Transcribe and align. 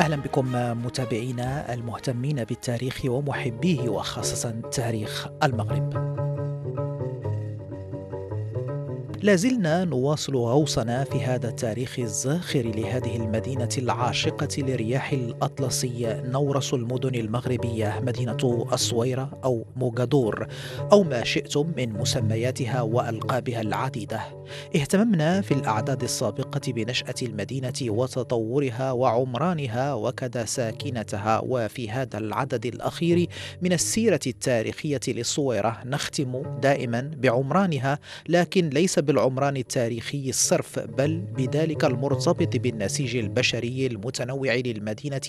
أهلا 0.00 0.16
بكم 0.16 0.52
متابعينا 0.84 1.74
المهتمين 1.74 2.44
بالتاريخ 2.44 3.00
ومحبيه 3.04 3.88
وخاصة 3.88 4.50
تاريخ 4.72 5.28
المغرب. 5.42 6.10
لازلنا 9.22 9.84
نواصل 9.84 10.36
غوصنا 10.36 11.04
في 11.04 11.20
هذا 11.20 11.48
التاريخ 11.48 11.98
الزاخر 11.98 12.62
لهذه 12.62 13.16
المدينة 13.16 13.68
العاشقة 13.78 14.48
لرياح 14.58 15.12
الأطلسي 15.12 16.22
نورس 16.24 16.74
المدن 16.74 17.14
المغربية 17.14 18.00
مدينة 18.02 18.66
الصويرة 18.72 19.40
أو 19.44 19.66
موغادور 19.76 20.46
أو 20.92 21.02
ما 21.02 21.24
شئتم 21.24 21.72
من 21.76 21.92
مسمياتها 21.92 22.82
وألقابها 22.82 23.60
العديدة. 23.60 24.20
اهتممنا 24.76 25.40
في 25.40 25.54
الأعداد 25.54 26.02
السابقة 26.02 26.72
بنشأة 26.72 27.14
المدينة 27.22 27.72
وتطورها 27.82 28.92
وعمرانها 28.92 29.94
وكذا 29.94 30.44
ساكنتها. 30.44 31.40
وفي 31.46 31.90
هذا 31.90 32.18
العدد 32.18 32.66
الأخير 32.66 33.26
من 33.62 33.72
السيرة 33.72 34.20
التاريخية 34.26 35.00
للصويرة 35.08 35.80
نختم 35.84 36.42
دائما 36.62 37.10
بعمرانها 37.16 37.98
لكن 38.28 38.68
ليس 38.68 38.98
بالعمران 38.98 39.56
التاريخي 39.56 40.28
الصرف 40.28 40.78
بل 40.78 41.18
بذلك 41.36 41.84
المرتبط 41.84 42.56
بالنسيج 42.56 43.16
البشري 43.16 43.86
المتنوع 43.86 44.54
للمدينة 44.54 45.20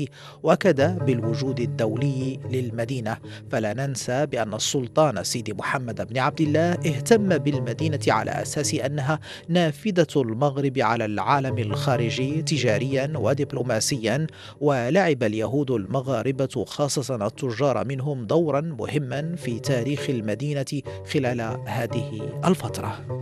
وكذا 0.44 0.88
بالوجود 0.88 1.60
الدولي 1.60 2.40
للمدينة. 2.52 3.18
فلا 3.52 3.74
ننسى 3.74 4.26
بأن 4.26 4.54
السلطان 4.54 5.24
سيدي 5.24 5.54
محمد 5.54 6.08
بن 6.08 6.18
عبد 6.18 6.42
الله 6.42 6.72
اهتم 6.72 7.38
بالمدينة 7.38 8.00
على 8.08 8.32
أساس 8.32 8.74
أنها 8.74 9.11
نافذة 9.48 10.08
المغرب 10.16 10.78
على 10.78 11.06
العالم 11.06 11.58
الخارجي 11.58 12.42
تجاريا 12.42 13.14
ودبلوماسيا 13.16 14.28
ولعب 14.62 15.24
اليهود 15.24 15.72
المغاربة 15.72 16.66
خاصة 16.68 17.28
التجار 17.28 17.86
منهم 17.86 18.26
دورا 18.26 18.62
مهما 18.62 19.36
في 19.36 19.60
تاريخ 19.60 20.10
المدينة 20.10 20.82
خلال 21.14 21.42
هذه 21.68 22.40
الفترة. 22.46 23.21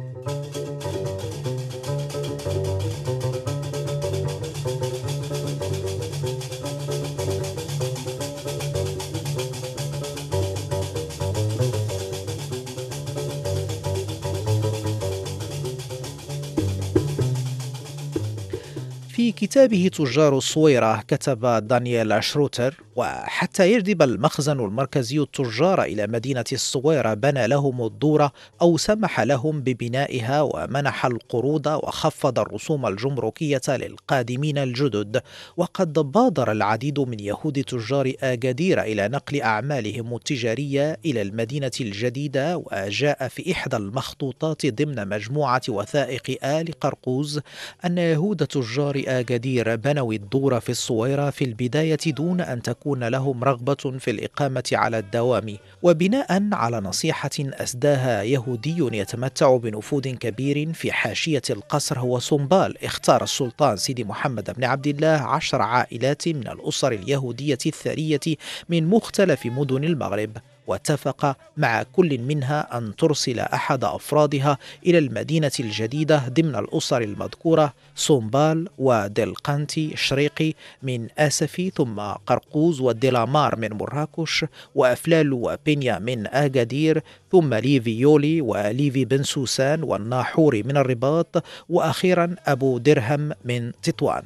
كتابه 19.42 19.90
تجار 19.94 20.38
الصويرة 20.38 21.02
كتب 21.08 21.68
دانيال 21.68 22.24
شروتر 22.24 22.74
وحتى 22.96 23.72
يجذب 23.74 24.02
المخزن 24.02 24.60
المركزي 24.60 25.20
التجار 25.20 25.84
إلى 25.84 26.08
مدينة 26.08 26.44
الصويرة 26.52 27.14
بنى 27.14 27.48
لهم 27.48 27.86
الدورة 27.86 28.32
أو 28.62 28.78
سمح 28.78 29.20
لهم 29.20 29.62
ببنائها 29.62 30.42
ومنح 30.42 31.06
القروض 31.06 31.68
وخفض 31.68 32.40
الرسوم 32.40 32.86
الجمركية 32.86 33.62
للقادمين 33.70 34.58
الجدد. 34.58 35.22
وقد 35.58 35.94
بادر 35.94 36.52
العديد 36.52 37.00
من 37.00 37.20
يهود 37.20 37.64
تجار 37.64 38.14
آجادير 38.24 38.82
إلى 38.82 39.08
نقل 39.08 39.42
أعمالهم 39.42 40.16
التجارية 40.16 40.98
إلى 41.06 41.22
المدينة 41.22 41.72
الجديدة 41.82 42.58
وجاء 42.58 43.28
في 43.28 43.52
إحدى 43.52 43.76
المخطوطات 43.76 44.66
ضمن 44.66 45.08
مجموعة 45.08 45.62
وثائق 45.70 46.46
آل 46.46 46.80
قرقوز 46.80 47.40
أن 47.86 47.98
يهود 47.98 48.48
تجار 48.48 49.04
آجادير 49.08 49.29
بنوا 49.76 50.14
الدور 50.14 50.60
في 50.60 50.70
الصويرة 50.70 51.30
في 51.30 51.46
البداية 51.46 52.00
دون 52.08 52.42
أن 52.42 52.62
تكون 52.62 53.04
لهم 53.04 53.44
رغبة 53.44 53.98
في 54.00 54.12
الإقامة 54.12 54.64
على 54.74 55.00
الدوام 55.00 55.58
وبناء 55.84 56.50
على 56.54 56.80
نصيحة 56.80 57.30
أسداها 57.40 58.24
يهودي 58.24 58.98
يتمتع 58.98 59.58
بنفوذ 59.58 60.10
كبير 60.10 60.74
في 60.74 60.92
حاشية 60.92 61.42
القصر 61.50 62.00
هو 62.00 62.20
سنبال 62.20 62.84
اختار 62.84 63.24
السلطان 63.24 63.78
سيدي 63.78 64.04
محمد 64.04 64.52
بن 64.58 64.64
عبد 64.64 64.88
الله 64.88 65.08
عشر 65.08 65.62
عائلات 65.62 66.28
من 66.28 66.48
الأسر 66.48 66.92
اليهودية 66.92 67.58
الثرية 67.66 68.38
من 68.70 68.88
مختلف 68.88 69.46
مدن 69.46 69.84
المغرب. 69.84 70.38
واتفق 70.70 71.38
مع 71.58 71.84
كل 71.84 72.18
منها 72.18 72.78
أن 72.78 72.96
ترسل 72.96 73.40
أحد 73.40 73.84
أفرادها 73.84 74.58
إلى 74.86 74.98
المدينة 74.98 75.52
الجديدة 75.60 76.24
ضمن 76.30 76.56
الأسر 76.56 77.02
المذكورة 77.02 77.74
سومبال 77.96 78.68
ودلقانتي 78.78 79.96
شريقي 79.96 80.54
من 80.84 81.08
آسفي 81.18 81.70
ثم 81.70 82.00
قرقوز 82.00 82.82
وديلامار 82.82 83.56
من 83.56 83.70
مراكش 83.74 84.46
وأفلال 84.76 85.34
وبينيا 85.34 86.00
من 86.00 86.28
آجادير 86.28 87.04
ثم 87.32 87.54
ليفي 87.54 88.00
يولي 88.00 88.42
وليفي 88.42 89.06
بن 89.06 89.24
سوسان 89.24 89.84
والناحوري 89.84 90.64
من 90.64 90.78
الرباط 90.78 91.44
وأخيرا 91.70 92.36
أبو 92.48 92.78
درهم 92.78 93.32
من 93.46 93.72
تطوان. 93.84 94.24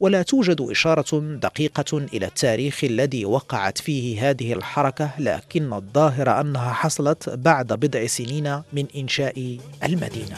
ولا 0.00 0.22
توجد 0.22 0.60
إشارة 0.60 1.18
دقيقة 1.20 1.98
إلى 1.98 2.26
التاريخ 2.26 2.84
الذي 2.84 3.24
وقعت 3.24 3.78
فيه 3.78 4.30
هذه 4.30 4.52
الحركة 4.52 5.10
لكن 5.18 5.72
الظاهر 5.72 6.40
أنها 6.40 6.72
حصلت 6.72 7.28
بعد 7.28 7.72
بضع 7.72 8.06
سنين 8.06 8.62
من 8.72 8.86
إنشاء 8.96 9.58
المدينة. 9.84 10.36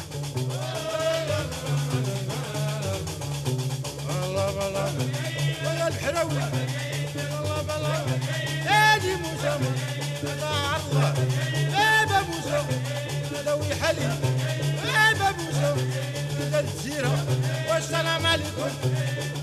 والسلام 17.70 18.26
عليكم. 18.26 18.70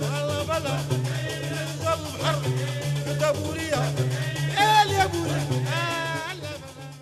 الله 0.01 0.43
بلا. 0.43 0.79
البحر 1.93 2.41
كتابوريا 3.07 3.95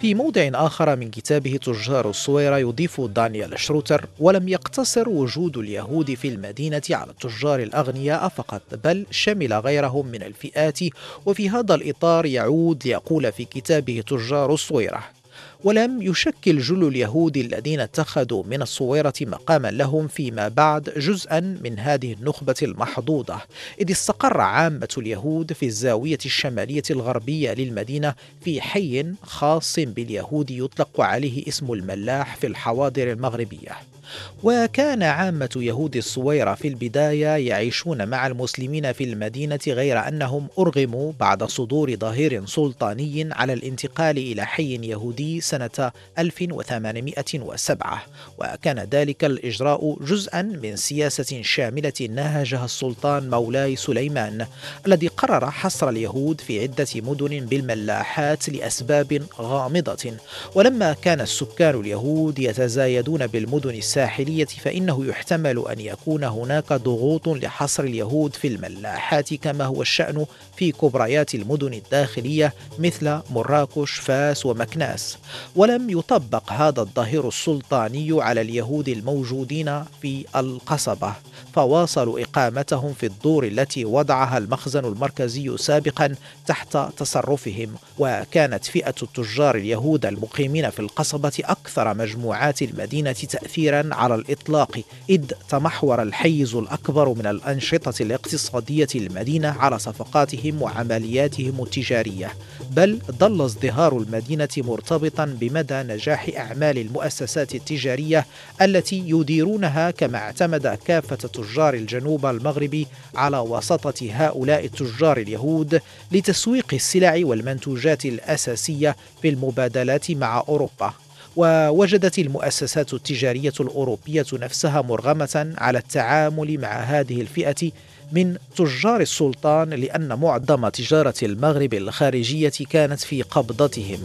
في 0.02 0.14
موضع 0.16 0.50
آخر 0.54 0.96
من 0.96 1.10
كتابه 1.10 1.58
تجار 1.58 2.10
الصويرة 2.10 2.58
يضيف 2.58 3.02
دانيال 3.02 3.60
شروتر 3.60 4.06
ولم 4.20 4.50
يقتصر 4.50 5.10
وجود 5.10 5.58
اليهود 5.58 6.14
في 6.14 6.28
المدينة 6.28 6.82
على 6.92 7.12
التجار 7.12 7.60
الأغنياء 7.60 8.28
فقط 8.30 8.62
بل 8.84 9.06
شمل 9.12 9.54
غيرهم 9.54 10.08
من 10.08 10.24
الفئات 10.24 10.80
وفي 11.26 11.50
هذا 11.50 11.76
الإطار 11.76 12.26
يعود 12.26 12.88
ليقول 12.88 13.32
في 13.32 13.46
كتابه 13.46 14.04
تجار 14.08 14.54
الصويرة. 14.54 15.17
ولم 15.64 16.02
يشكل 16.02 16.60
جل 16.60 16.88
اليهود 16.88 17.38
الذين 17.38 17.80
اتخذوا 17.80 18.44
من 18.44 18.62
الصويرة 18.62 19.14
مقاما 19.22 19.72
لهم 19.72 20.08
فيما 20.08 20.48
بعد 20.48 20.90
جزءا 20.98 21.40
من 21.40 21.80
هذه 21.80 22.14
النخبة 22.14 22.56
المحظوظة. 22.62 23.42
إذ 23.82 23.92
استقر 23.92 24.42
عامة 24.42 24.90
اليهود 24.98 25.54
في 25.54 25.66
الزاوية 25.66 26.18
الشمالية 26.26 26.84
الغربية 26.92 27.54
للمدينة 27.54 28.14
في 28.42 28.62
حي 28.62 29.14
خاص 29.24 29.76
باليهود 29.80 30.52
يطلق 30.52 31.02
عليه 31.02 31.48
اسم 31.48 31.74
الملاح 31.74 32.36
في 32.36 32.48
الحواضر 32.48 33.12
المغربية. 33.12 33.97
وكان 34.44 35.04
عامة 35.04 35.50
يهود 35.56 35.96
الصويرة 35.96 36.54
في 36.54 36.68
البداية 36.68 37.28
يعيشون 37.28 38.08
مع 38.08 38.28
المسلمين 38.28 38.92
في 38.92 39.04
المدينة 39.04 39.60
غير 39.68 40.08
أنهم 40.08 40.48
أرغموا 40.60 41.14
بعد 41.20 41.44
صدور 41.44 41.96
ظهير 41.96 42.46
سلطاني 42.46 43.30
على 43.32 43.54
الانتقال 43.54 44.18
إلى 44.18 44.46
حي 44.46 44.88
يهودي 44.88 45.42
سنة 45.42 45.92
1807 46.20 48.04
وكان 48.38 48.80
ذلك 48.80 49.26
الإجراء 49.26 49.98
جزءا 50.02 50.42
من 50.42 50.76
سياسة 50.76 51.42
شاملة 51.42 51.94
نهجها 52.10 52.66
السلطان 52.66 53.30
مولاي 53.30 53.76
سليمان 53.76 54.48
الذي 54.88 55.08
قرر 55.08 55.52
حصر 55.52 55.90
اليهود 55.90 56.42
في 56.42 56.62
عدة 56.62 56.88
مدن 56.96 57.46
بالملاحات 57.46 58.50
لأسباب 58.50 59.22
غامضة. 59.40 60.12
ولما 60.56 60.94
كان 60.94 61.22
السكان 61.22 61.80
اليهود 61.80 62.40
يتزايدون 62.40 63.28
بالمدن 63.28 63.70
السابقة 63.70 63.97
الساحلية 63.98 64.46
فإنه 64.46 65.06
يحتمل 65.06 65.64
أن 65.72 65.80
يكون 65.80 66.24
هناك 66.24 66.74
ضغوط 66.74 67.28
لحصر 67.28 67.84
اليهود 67.84 68.36
في 68.36 68.48
الملاحات 68.48 69.34
كما 69.34 69.66
هو 69.66 69.82
الشأن 69.82 70.26
في 70.58 70.72
كبريات 70.72 71.36
المدن 71.36 71.74
الداخلية 71.74 72.54
مثل 72.80 73.20
مراكش 73.30 73.92
فاس 73.92 74.46
ومكناس. 74.46 75.18
ولم 75.56 75.90
يطبق 75.90 76.52
هذا 76.52 76.82
الظهير 76.82 77.28
السلطاني 77.28 78.22
على 78.22 78.42
اليهود 78.42 78.90
الموجودين 78.90 79.84
في 80.02 80.26
القصبة. 80.36 81.14
فواصلوا 81.54 82.20
إقامتهم 82.20 82.94
في 82.94 83.06
الدور 83.06 83.48
التي 83.48 83.86
وضعها 83.86 84.38
المخزن 84.38 84.86
المركزي 84.86 85.58
سابقا 85.58 86.16
تحت 86.48 86.78
تصرفهم. 86.98 87.76
وكانت 88.00 88.66
فئة 88.66 88.96
التجار 89.04 89.56
اليهود 89.56 90.06
المقيمين 90.06 90.70
في 90.70 90.80
القصبة 90.80 91.34
أكثر 91.44 91.94
مجموعات 91.94 92.62
المدينة 92.62 93.12
تأثيرا 93.12 93.87
على 93.94 94.16
الإطلاق 94.16 94.82
إذ 95.10 95.24
تمحور 95.50 96.02
الحيز 96.02 96.56
الأكبر 96.56 97.10
من 97.10 97.28
الأنشطة 97.28 98.04
الاقتصادية 98.04 98.88
للمدينة 98.96 99.48
على 99.48 99.80
صفقاتهم 99.80 100.62
وعملياتهم 100.62 101.64
التجارية. 101.64 102.34
بل 102.72 103.00
ظل 103.12 103.46
ازدهار 103.46 103.98
المدينة 103.98 104.50
مرتبطا 104.58 105.26
بمدى 105.26 105.76
نجاح 105.76 106.30
أعمال 106.38 106.78
المؤسسات 106.78 107.56
التجارية 107.56 108.26
التي 108.62 109.04
يديرونها 109.06 109.92
كما 109.92 110.18
اعتمد 110.18 110.68
كافة 110.68 111.16
تجار 111.16 111.74
الجنوب 111.74 112.26
المغربي 112.26 112.88
على 113.16 113.40
وسطة 113.40 114.10
هؤلاء 114.12 114.66
التجار 114.66 115.18
اليهود 115.18 115.82
لتسويق 116.12 116.74
السلع 116.74 117.20
والمنتوجات 117.24 118.06
الأساسية 118.06 118.96
في 119.22 119.30
المبادلات 119.30 120.12
مع 120.12 120.44
أوروبا. 120.48 120.94
ووجدت 121.38 122.20
المؤسسات 122.20 122.94
التجارية 122.94 123.54
الأوروبية 123.60 124.26
نفسها 124.34 124.82
مرغمة 124.82 125.54
على 125.58 125.78
التعامل 125.78 126.60
مع 126.60 126.80
هذه 126.80 127.22
الفئة 127.22 127.72
من 128.12 128.38
تجار 128.56 129.02
السلطان 129.02 129.70
لأن 129.70 130.20
معظم 130.20 130.68
تجارة 130.70 131.14
المغرب 131.24 131.74
الخارجية 131.74 132.54
كانت 132.70 133.00
في 133.00 133.22
قبضتهم. 133.22 134.00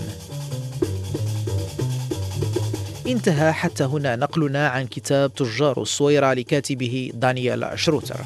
انتهى 3.06 3.52
حتى 3.52 3.84
هنا 3.84 4.16
نقلنا 4.16 4.68
عن 4.68 4.86
كتاب 4.86 5.34
تجار 5.34 5.82
الصويرة 5.82 6.32
لكاتبه 6.32 7.10
دانيال 7.14 7.70
شروتر. 7.74 8.20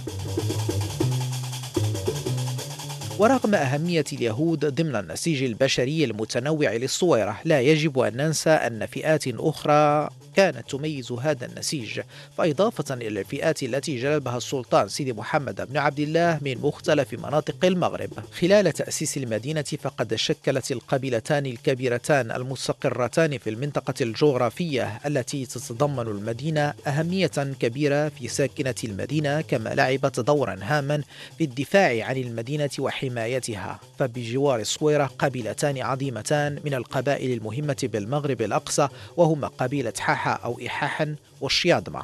ورغم 3.19 3.55
أهمية 3.55 4.05
اليهود 4.13 4.65
ضمن 4.75 4.97
النسيج 4.97 5.43
البشري 5.43 6.05
المتنوع 6.05 6.73
للصويرة 6.73 7.41
لا 7.45 7.61
يجب 7.61 7.99
أن 7.99 8.17
ننسى 8.17 8.51
أن 8.51 8.87
فئات 8.87 9.25
أخرى 9.29 10.09
كانت 10.37 10.71
تميز 10.71 11.13
هذا 11.13 11.47
النسيج. 11.47 12.01
فإضافة 12.39 12.95
إلى 12.95 13.21
الفئات 13.21 13.63
التي 13.63 14.03
جلبها 14.03 14.37
السلطان 14.37 14.89
سيدي 14.89 15.13
محمد 15.13 15.69
بن 15.69 15.77
عبد 15.77 16.01
الله 16.01 16.39
من 16.43 16.59
مختلف 16.59 17.13
مناطق 17.13 17.65
المغرب. 17.65 18.11
خلال 18.41 18.73
تأسيس 18.73 19.17
المدينة 19.17 19.63
فقد 19.63 20.15
شكلت 20.15 20.73
القبيلتان 20.73 21.47
الكبيرتان 21.47 22.31
المستقرتان 22.31 23.39
في 23.39 23.51
المنطقة 23.51 23.95
الجغرافية 24.01 25.01
التي 25.07 25.47
تتضمن 25.47 26.07
المدينة 26.09 26.75
أهمية 26.87 27.57
كبيرة 27.61 28.09
في 28.09 28.29
ساكنة 28.29 28.75
المدينة 28.85 29.41
كما 29.41 29.69
لعبت 29.75 30.21
دورا 30.21 30.59
هاما 30.63 31.03
في 31.39 31.45
الدفاع 31.45 32.05
عن 32.07 32.17
المدينة 32.17 32.71
وحمايتها. 32.79 33.81
فبجوار 33.99 34.61
الصويرة 34.61 35.05
قبيلتان 35.19 35.79
عظيمتان 35.79 36.59
من 36.65 36.75
القبائل 36.75 37.31
المهمة 37.31 37.89
بالمغرب 37.93 38.43
الأقصى 38.43 38.89
وهما 39.17 39.49
قبيلة 39.49 39.93
حاحة 39.99 40.26
أو 40.35 40.61
إحاحا 40.67 41.17
والشياضمة 41.41 42.03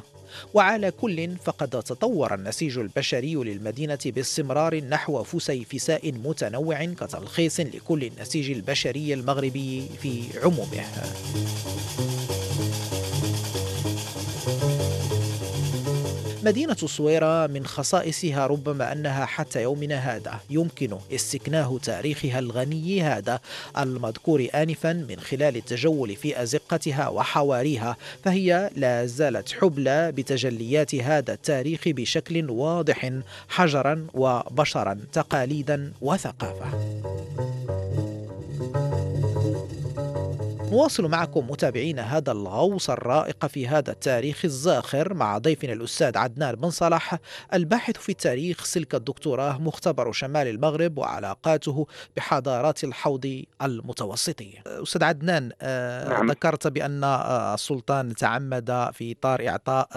وعلى 0.55 0.91
كل 0.91 1.37
فقد 1.45 1.69
تطور 1.69 2.35
النسيج 2.35 2.79
البشري 2.79 3.35
للمدينة 3.35 3.99
باستمرار 4.05 4.85
نحو 4.85 5.23
فسيفساء 5.23 6.13
متنوع 6.13 6.85
كتلخيص 6.85 7.61
لكل 7.61 8.05
النسيج 8.05 8.51
البشري 8.51 9.15
المغربي 9.15 9.89
في 10.03 10.25
عمومه. 10.45 10.85
مدينة 16.45 16.77
الصويرة 16.83 17.47
من 17.47 17.67
خصائصها 17.67 18.47
ربما 18.47 18.93
أنها 18.93 19.27
حتى 19.27 19.63
يومنا 19.63 19.97
هذا 19.97 20.41
يمكن 20.51 20.99
استكناه 21.13 21.79
تاريخها 21.83 22.39
الغني 22.39 23.03
هذا 23.03 23.41
المذكور 23.79 24.49
آنفا 24.55 24.93
من 24.93 25.21
خلال 25.21 25.57
التجول 25.57 26.17
في 26.17 26.43
أزقتها 26.43 27.09
وحواريها 27.09 27.97
فهي 28.25 28.71
لا 28.77 29.07
زالت 29.07 29.53
حبلى 29.53 30.13
بتجليات 30.13 30.95
هذا 30.95 31.33
التاريخ 31.33 31.81
بشكل 31.87 32.51
واضح 32.51 33.11
حجرا 33.49 34.07
وبشرا 34.15 34.99
تقاليدا 35.13 35.93
وثقافة 36.01 36.69
نواصل 40.73 41.09
معكم 41.09 41.51
متابعينا 41.51 42.17
هذا 42.17 42.33
الغوص 42.33 42.91
الرائق 42.91 43.47
في 43.47 43.69
هذا 43.69 43.91
التاريخ 43.93 44.45
الزاخر 44.45 45.15
مع 45.15 45.39
ضيفنا 45.39 45.73
الأستاذ 45.73 46.19
عدنان 46.19 46.55
بن 46.55 46.71
صلاح 46.71 47.19
الباحث 47.55 47.97
في 47.97 48.09
التاريخ 48.09 48.65
سلك 48.65 48.95
الدكتوراه 48.95 49.59
مختبر 49.59 50.13
شمال 50.13 50.47
المغرب 50.49 50.99
وعلاقاته 50.99 51.87
بحضارات 52.17 52.85
الحوض 52.85 53.43
المتوسطي 53.63 54.53
أستاذ 54.67 55.05
عدنان 55.05 55.51
آه، 55.63 56.09
نعم. 56.09 56.31
ذكرت 56.31 56.67
بأن 56.67 57.05
آه، 57.05 57.55
السلطان 57.55 58.15
تعمد 58.15 58.91
في 58.93 59.13
إطار 59.13 59.49
إعطاء 59.49 59.89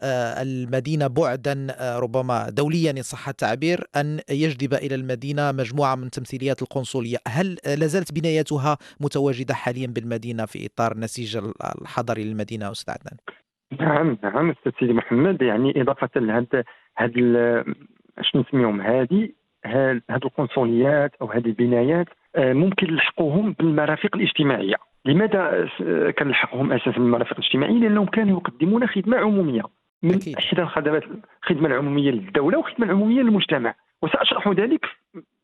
آه، 0.00 0.42
المدينة 0.42 1.06
بعدا 1.06 1.76
ربما 1.80 2.50
دوليا 2.50 2.90
إن 2.90 3.02
صح 3.02 3.28
التعبير 3.28 3.88
أن 3.96 4.20
يجذب 4.28 4.74
إلى 4.74 4.94
المدينة 4.94 5.52
مجموعة 5.52 5.94
من 5.94 6.10
تمثيليات 6.10 6.62
القنصلية. 6.62 7.18
هل 7.28 7.58
لازالت 7.64 8.12
بنايتها 8.12 8.78
متواجدة 9.00 9.54
حاليا 9.54 9.86
بالمدينة؟ 9.86 10.11
المدينة 10.12 10.46
في 10.46 10.66
إطار 10.66 10.92
النسيج 10.92 11.38
الحضري 11.80 12.24
للمدينة 12.24 12.70
أستاذ 12.70 12.94
عدنان؟ 12.94 13.18
نعم 13.80 14.18
نعم 14.22 14.50
أستاذ 14.50 14.72
سيدي 14.80 14.92
محمد. 14.92 15.42
يعني 15.42 15.80
إضافة 15.80 16.20
لهذا 16.20 16.64
هاد 16.98 17.12
أش 18.18 18.36
نسميهم 18.36 18.80
هذه 18.80 19.28
هاد 19.64 20.02
القنصليات 20.10 21.12
أو 21.22 21.26
هذه 21.30 21.46
البنايات 21.46 22.06
آه، 22.36 22.52
ممكن 22.52 22.86
نلحقوهم 22.86 23.52
بالمرافق 23.58 24.16
الاجتماعية. 24.16 24.76
لماذا 25.04 25.68
كنلحقوهم 26.18 26.72
أساسا 26.72 26.90
بالمرافق 26.90 27.32
الاجتماعيه 27.38 27.78
لأنهم 27.78 28.06
كانوا 28.06 28.40
يقدمون 28.40 28.86
خدمة 28.86 29.16
عمومية. 29.16 29.62
من 30.02 30.14
أكيد. 30.14 30.36
إحدى 30.36 30.62
الخدمات 30.62 31.02
الخدمة 31.42 31.68
العمومية 31.68 32.10
للدولة 32.10 32.58
والخدمة 32.58 32.86
العمومية 32.86 33.22
للمجتمع. 33.22 33.74
وسأشرح 34.02 34.48
ذلك 34.48 34.86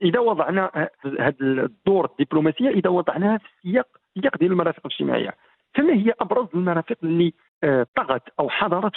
إذا 0.02 0.20
وضعنا 0.20 0.88
هذا 1.20 1.36
الدور 1.40 2.10
الدبلوماسية 2.10 2.68
إذا 2.68 2.90
وضعناها 2.90 3.38
في 3.38 3.44
السياق 3.56 3.86
السياق 4.18 4.38
ديال 4.38 4.52
المرافق 4.52 4.80
الاجتماعية. 4.86 5.34
فما 5.74 5.94
هي 5.94 6.12
أبرز 6.20 6.46
المرافق 6.54 6.96
اللي 7.02 7.32
آه، 7.64 7.86
طغت 7.96 8.22
أو 8.40 8.50
حضرت 8.50 8.96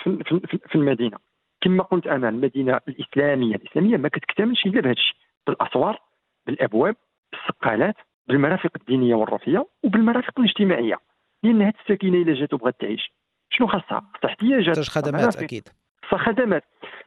في 0.69 0.75
المدينة؟ 0.75 1.17
كما 1.61 1.83
قلت 1.83 2.07
أنا 2.07 2.29
المدينة 2.29 2.79
الإسلامية. 2.87 3.55
الإسلامية 3.55 3.97
ما 3.97 4.09
كتكتملش 4.09 4.65
إلا 4.65 4.81
بهذا 4.81 4.91
الشيء 4.91 5.15
بالأسوار 5.47 6.01
بالأبواب 6.45 6.95
بالسقالات 7.31 7.95
بالمرافق 8.27 8.71
الدينية 8.81 9.15
والروحيه 9.15 9.65
وبالمرافق 9.83 10.39
الاجتماعية. 10.39 10.95
لأن 11.43 11.61
هذه 11.61 11.73
الساكنه 11.81 12.17
إلا 12.17 12.33
جات 12.33 12.53
وبغات 12.53 12.75
تعيش. 12.79 13.13
شنو 13.49 13.67
خاصها؟ 13.67 14.03
خاصها 14.13 14.29
احتياجات 14.29 14.79
خدمات 14.79 15.35
أكيد. 15.35 15.67
خاصها 16.03 16.25
خدمات. 16.25 16.63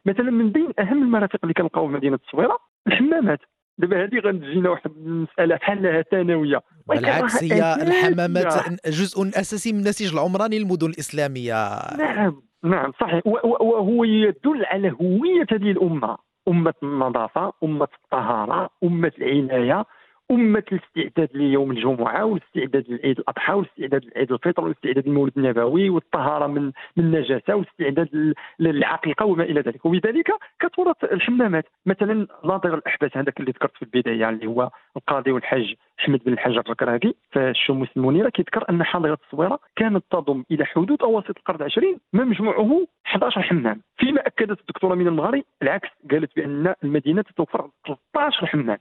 مثلا 0.06 0.30
من 0.30 0.52
بين 0.52 0.72
أهم 0.78 1.02
المرافق 1.02 1.38
اللي 1.42 1.54
كنلقاو 1.54 1.86
في 1.86 1.92
مدينة 1.92 2.14
التصويره 2.14 2.58
الحمامات. 2.86 3.40
دابا 3.78 4.04
هذه 4.04 4.18
غنجينا 4.24 4.70
واحد 4.70 4.90
المسألة 4.96 5.56
بحالها 5.56 6.02
ثانوية. 6.10 6.60
بالعكس 6.88 7.44
هي 7.44 7.74
الحمامات 7.82 8.54
جزء 8.86 9.28
أساسي 9.28 9.72
من 9.72 9.78
النسيج 9.78 10.12
العمراني 10.12 10.58
للمدن 10.58 10.86
الإسلامية. 10.86 11.54
نعم 11.98 12.42
نعم 12.64 12.92
صحيح. 13.00 13.26
وهو 13.26 14.04
يدل 14.04 14.64
على 14.64 14.90
هوية 14.90 15.46
هذه 15.52 15.70
الأمة. 15.70 16.16
أمة 16.48 16.74
النظافة 16.82 17.52
أمة 17.64 17.88
الطهارة 18.04 18.70
أمة 18.84 19.12
العناية. 19.18 19.84
أمة 20.30 20.62
الاستعداد 20.72 21.28
ليوم 21.36 21.70
الجمعة 21.70 22.24
والاستعداد 22.24 22.84
لعيد 22.88 23.18
الأضحى 23.18 23.52
والاستعداد 23.52 24.04
لعيد 24.04 24.32
الفطر 24.32 24.64
والاستعداد 24.64 25.08
للمولد 25.08 25.32
النبوي 25.36 25.90
والطهارة 25.90 26.46
من 26.46 26.62
من 26.96 27.04
النجاسة 27.04 27.54
والاستعداد 27.54 28.34
للعقيقة 28.58 29.26
وما 29.26 29.44
إلى 29.44 29.60
ذلك. 29.60 29.84
وبذلك 29.86 30.30
كثرت 30.60 31.04
الحمامات 31.04 31.64
مثلا 31.86 32.26
ناظر 32.44 32.74
الأحباس 32.74 33.16
هذاك 33.16 33.40
اللي 33.40 33.50
ذكرت 33.50 33.76
في 33.76 33.82
البداية 33.82 34.28
اللي 34.28 34.46
هو 34.46 34.70
القاضي 34.96 35.32
والحاج 35.32 35.74
أحمد 36.00 36.20
بن 36.26 36.32
الحاج 36.32 36.56
الركراكي 36.56 37.14
في 37.30 37.50
الشموس 37.50 37.88
المنيره 37.96 38.28
كيذكر 38.28 38.64
أن 38.70 38.84
حاضرة 38.84 39.18
الصويرة 39.24 39.58
كانت 39.76 40.04
تضم 40.10 40.44
إلى 40.50 40.64
حدود 40.64 41.02
أواسط 41.02 41.36
القرن 41.36 41.56
العشرين 41.56 41.98
ما 42.12 42.24
مجموعه 42.24 42.86
11 43.06 43.42
حمام 43.42 43.80
فيما 43.96 44.26
أكدت 44.26 44.60
الدكتورة 44.60 44.94
من 44.94 45.06
المغري 45.06 45.44
العكس 45.62 45.88
قالت 46.10 46.36
بأن 46.36 46.74
المدينة 46.84 47.22
تتوفر 47.22 47.68
13 47.86 48.46
حمام 48.46 48.78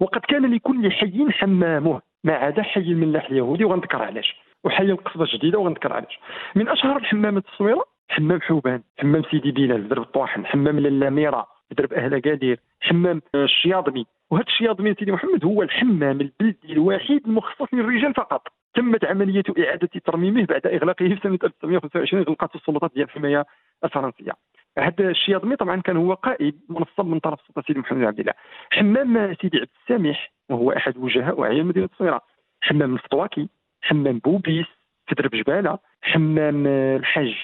وقد 0.00 0.20
كان 0.20 0.54
لكل 0.54 0.92
حي 0.92 1.26
حمامه 1.30 2.00
ما 2.24 2.34
عدا 2.34 2.62
حي 2.62 2.80
الملاح 2.80 3.26
اليهودي 3.26 3.64
وغنذكر 3.64 4.02
علاش. 4.02 4.36
وحي 4.64 4.84
القصبة 4.84 5.24
الجديدة 5.24 5.58
وغنذكر 5.58 5.92
علاش. 5.92 6.18
من 6.54 6.68
أشهر 6.68 6.96
الحمامات 6.96 7.44
الصويرة 7.46 7.84
حمام 8.08 8.40
حوبان 8.40 8.82
حمام 8.98 9.22
سيدي 9.30 9.52
بلال 9.52 9.88
درب 9.88 10.02
الطواحن 10.02 10.46
حمام 10.46 10.80
للاميرة. 10.80 11.46
درب 11.70 11.92
أهل 11.92 12.22
قادير 12.22 12.60
حمام 12.80 13.22
الشياضمي. 13.34 14.06
وهذا 14.30 14.46
الشياضمي 14.46 14.94
سيدي 14.94 15.12
محمد 15.12 15.44
هو 15.44 15.62
الحمام 15.62 16.20
البلدي 16.20 16.72
الوحيد 16.72 17.26
المخصص 17.26 17.74
للرجال 17.74 18.14
فقط. 18.14 18.48
تمت 18.74 19.04
عملية 19.04 19.42
إعادة 19.58 19.88
ترميمه 20.04 20.44
بعد 20.44 20.66
إغلاقه 20.66 21.08
في 21.08 21.18
سنة 21.22 21.38
1925 21.44 22.22
غلقت 22.22 22.54
السلطات 22.54 22.90
ديال 22.94 23.04
الحماية 23.04 23.46
الفرنسية. 23.84 24.32
هذا 24.78 25.10
الشياضمي 25.10 25.56
طبعا 25.56 25.80
كان 25.80 25.96
هو 25.96 26.14
قائد 26.14 26.60
منصب 26.68 27.06
من 27.06 27.18
طرف 27.18 27.40
السلطة 27.40 27.62
سيدي 27.66 27.78
محمد 27.78 28.04
عبد 28.04 28.20
الله. 28.20 28.32
حمام 28.72 29.34
سيدي 29.34 29.58
عبد 29.58 29.68
السامح 29.82 30.32
وهو 30.50 30.72
أحد 30.72 30.96
وجهاء 30.96 31.40
وعيان 31.40 31.66
مدينة 31.66 31.88
الصويرة 31.92 32.20
حمام 32.60 32.94
الفطواكي 32.94 33.48
حمام 33.82 34.18
بوبيس 34.18 34.66
في 35.06 35.14
درب 35.14 35.30
جبالة 35.30 35.78
حمام 36.02 36.66
الحاج 36.66 37.34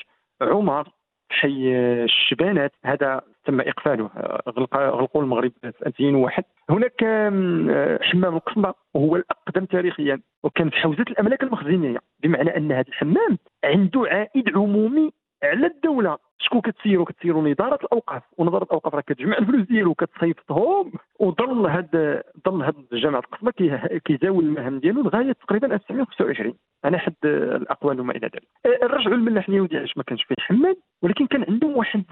عمر 0.42 0.88
حي 1.30 1.74
الشبانات. 2.04 2.72
هذا 2.84 3.22
تم 3.44 3.60
إقفاله 3.60 4.10
غلقوا 4.48 5.22
المغرب 5.22 5.52
في 5.60 5.86
2001 5.86 6.44
هناك 6.70 7.04
حمام 8.02 8.36
القصبه 8.36 8.74
وهو 8.94 9.16
الأقدم 9.16 9.64
تاريخيا 9.64 10.20
وكان 10.42 10.70
في 10.70 10.76
حوزة 10.76 11.04
الأملاك 11.08 11.42
المخزنية 11.42 11.98
بمعنى 12.22 12.56
أن 12.56 12.72
هذا 12.72 12.88
الحمام 12.88 13.38
عنده 13.64 14.02
عائد 14.06 14.56
عمومي 14.56 15.10
على 15.42 15.66
الدولة. 15.66 16.18
شكون 16.40 16.60
كتسيرو 16.60 17.04
كتسيرو 17.04 17.48
نظاره 17.48 17.78
الأوقاف 17.84 18.22
ونظاره 18.38 18.64
الأوقاف 18.64 18.94
راه 18.94 19.00
كتجمع 19.00 19.38
الفلوس 19.38 19.66
ديالو 19.66 19.94
كتصيفطهم 19.94 20.92
وظل 21.18 21.66
هاد 21.66 22.22
ظل 22.48 22.62
هاد 22.62 22.74
جامعه 22.92 23.18
القسمة 23.20 23.52
كيزاول 24.04 24.44
المهام 24.44 24.78
ديالو 24.78 25.02
لغاية 25.02 25.32
تقريبا 25.32 25.74
1925 25.74 26.54
على 26.84 26.98
حد 26.98 27.14
الأقوال 27.24 28.00
وما 28.00 28.12
إلى 28.12 28.26
ذلك. 28.34 28.82
الرجع 28.82 29.10
الملاح 29.10 29.48
اليهودي 29.48 29.76
علاش 29.76 29.96
ما 29.96 30.02
كانش 30.02 30.24
فيه 30.24 30.34
حمام 30.38 30.74
ولكن 31.02 31.26
كان 31.26 31.44
عندهم 31.48 31.76
واحد 31.76 32.04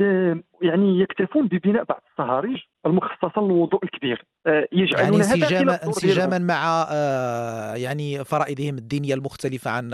يعني 0.63 1.01
يكتفون 1.01 1.47
ببناء 1.47 1.85
بعض 1.85 2.03
الصهاريج. 2.11 2.59
المخصصه 2.89 3.43
للوضوء 3.43 3.85
الكبير. 3.85 4.25
يجعلون 4.73 4.97
يعني 4.99 5.17
انسجاما 5.17 5.87
انسجاما 5.87 6.39
مع 6.39 6.87
آه، 6.93 7.75
يعني 7.75 8.25
فرائضهم 8.25 8.79
الدينية 8.79 9.15
المختلفة 9.15 9.71
عن 9.71 9.91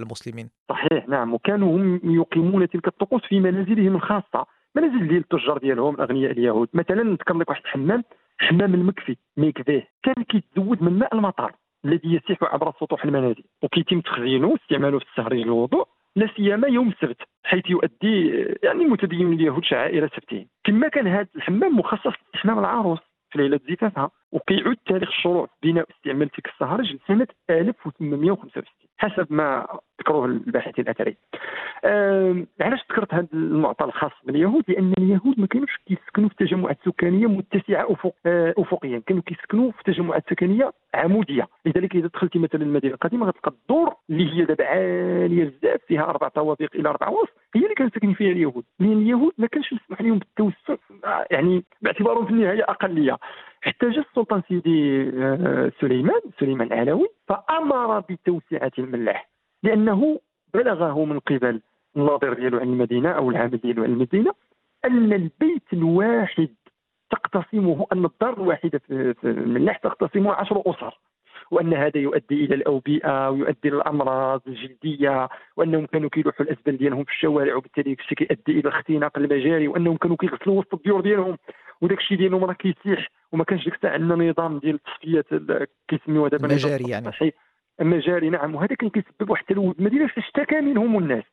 المسلمين. 0.00 0.50
صحيح 0.68 1.08
نعم. 1.08 1.34
وكانوا 1.34 1.76
هم 1.76 2.00
يقيمون 2.04 2.68
تلك 2.68 2.88
الطقوس 2.88 3.22
في 3.28 3.40
منازلهم 3.40 3.96
الخاصة. 3.96 4.46
منازل 4.74 5.08
ديال 5.08 5.20
التجار 5.20 5.58
ديالهم 5.58 5.94
الأغنياء 5.94 6.30
اليهود. 6.30 6.68
مثلا 6.74 7.02
نذكر 7.02 7.34
لك 7.34 7.50
واحد 7.50 7.62
الحمام 7.64 8.04
حمام 8.38 8.74
المكفي 8.74 9.16
ميكفيه 9.36 9.88
كان 10.02 10.24
كيتزود 10.24 10.82
من 10.82 10.98
ماء 10.98 11.14
المطر 11.14 11.52
الذي 11.84 12.14
يسيح 12.14 12.38
عبر 12.42 12.72
سطوح 12.80 13.04
المنازل 13.04 13.44
وكيتم 13.62 14.00
تخزينه 14.00 14.46
واستعماله 14.46 14.98
في 14.98 15.04
السهري 15.10 15.44
للوضوء. 15.44 15.88
لا 16.16 16.28
سيما 16.36 16.68
يوم 16.68 16.88
السبت 16.88 17.16
حيث 17.44 17.70
يؤدي 17.70 18.28
يعني 18.62 18.84
المتدين 18.84 19.32
اليهود 19.32 19.64
شعائر 19.64 20.08
سبتهم 20.08 20.46
كما 20.64 20.88
كان 20.88 21.06
هذا 21.06 21.28
الحمام 21.36 21.78
مخصص 21.78 22.06
لاستحمام 22.06 22.58
العروس 22.58 22.98
في 23.32 23.38
ليلة 23.38 23.60
زفافها 23.70 24.10
وكيعود 24.32 24.76
تاريخ 24.86 25.08
الشروع 25.08 25.48
بناء 25.62 25.90
استعمال 25.90 26.28
تلك 26.28 26.46
السهرج 26.46 26.92
لسنه 26.92 27.26
1865 27.50 28.64
حسب 29.00 29.26
ما 29.30 29.66
ذكروه 30.00 30.24
الباحثين 30.24 30.84
الأثريين. 30.84 31.16
أه 31.84 32.44
علاش 32.60 32.80
ذكرت 32.90 33.14
هذا 33.14 33.26
المعطى 33.34 33.84
الخاص 33.84 34.12
باليهود؟ 34.24 34.64
لأن 34.68 34.94
اليهود 34.98 35.40
ما 35.40 35.46
كانوش 35.46 35.76
كيسكنوا 35.86 36.28
في 36.28 36.34
تجمعات 36.34 36.78
سكانيه 36.84 37.26
متسعة 37.26 37.92
افق 37.92 38.14
أه 38.26 38.54
افقيا، 38.58 39.02
كانوا 39.06 39.22
كيسكنوا 39.22 39.70
في 39.70 39.92
تجمعات 39.92 40.24
سكنيه 40.30 40.72
عمودية، 40.94 41.48
لذلك 41.66 41.94
إذا 41.94 42.06
دخلتي 42.06 42.38
مثلا 42.38 42.62
المدينة 42.62 42.94
القديمة 42.94 43.26
غتلقى 43.26 43.50
الدور 43.50 43.94
اللي 44.10 44.34
هي 44.34 44.44
دابا 44.44 44.66
عالية 44.66 45.44
بزاف 45.44 45.80
فيها 45.88 46.02
أربع 46.02 46.28
طوابق 46.28 46.68
إلى 46.74 46.88
أربع 46.88 47.08
وسط 47.08 47.32
هي 47.54 47.62
اللي 47.62 47.74
كانوا 47.74 47.90
ساكنين 47.94 48.14
فيها 48.14 48.32
اليهود، 48.32 48.64
لأن 48.80 48.92
اليهود 48.92 49.32
ما 49.38 49.46
كانش 49.46 49.72
مسموح 49.72 50.00
لهم 50.00 50.18
بالتوسع 50.18 50.76
يعني 51.30 51.64
باعتبارهم 51.82 52.26
في 52.26 52.32
النهاية 52.32 52.62
أقلية. 52.62 53.18
جا 53.66 54.00
السلطان 54.00 54.42
سيدي 54.48 55.10
آه، 55.24 55.72
سليمان 55.80 56.20
سليمان 56.40 56.66
العلوي 56.66 57.08
فأمر 57.28 58.00
بتوسعة 58.00 58.72
الملاح 58.78 59.30
لأنه 59.62 60.20
بلغه 60.54 61.04
من 61.04 61.18
قبل 61.18 61.60
الناظر 61.96 62.32
ديالو 62.34 62.58
عن 62.58 62.68
المدينة 62.68 63.10
أو 63.10 63.30
العامل 63.30 63.56
ديالو 63.56 63.84
عن 63.84 63.90
المدينة 63.90 64.32
أن 64.84 65.12
البيت 65.12 65.72
الواحد 65.72 66.48
تقتسمه 67.10 67.86
أن 67.92 68.04
الدار 68.04 68.32
الواحدة 68.32 68.78
في 68.88 69.14
الملاح 69.24 69.76
تقتسمه 69.76 70.32
عشر 70.32 70.62
أسر. 70.66 70.98
وأن 71.50 71.74
هذا 71.74 71.98
يؤدي 71.98 72.44
إلى 72.44 72.54
الأوبئة 72.54 73.30
ويؤدي 73.30 73.68
إلى 73.68 73.76
الأمراض 73.76 74.42
الجلدية 74.46 75.28
وأنهم 75.56 75.86
كانوا 75.86 76.08
كيلوحوا 76.08 76.46
الازبال 76.46 76.76
ديالهم 76.76 77.04
في 77.04 77.10
الشوارع 77.10 77.54
وبالتالي 77.54 77.92
الشيء 77.92 78.18
كيؤدي 78.18 78.60
إلى 78.60 78.68
اختناق 78.68 79.18
المجاري 79.18 79.68
وأنهم 79.68 79.96
كانوا 79.96 80.16
كيغسلوا 80.16 80.60
وسط 80.60 80.74
الديور 80.74 81.00
ديالهم. 81.00 81.36
وداك 81.80 81.98
الشيء 81.98 82.18
ديالهم 82.18 82.44
راه 82.44 82.52
كيسيح 82.52 83.08
وما 83.32 83.44
كانش 83.44 83.64
ديك 83.64 83.74
الساعة 83.74 83.92
عندنا 83.92 84.30
نظام 84.30 84.58
ديال 84.58 84.74
التصفيه 84.74 85.24
كيسميوها 85.88 86.28
دابا 86.28 86.46
المجاري 86.46 86.88
يعني. 86.88 87.10
المجاري 87.80 88.30
نعم. 88.30 88.54
وهذا 88.54 88.74
كان 88.74 88.90
كيسبب 88.90 89.30
واحد 89.30 89.44
التلوث. 89.50 89.78
المدينة 89.78 90.06
فاشتكى 90.06 90.60
منهم 90.60 90.98
الناس. 90.98 91.24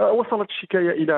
وصلت 0.00 0.50
الشكاية 0.50 0.90
إلى 0.90 1.14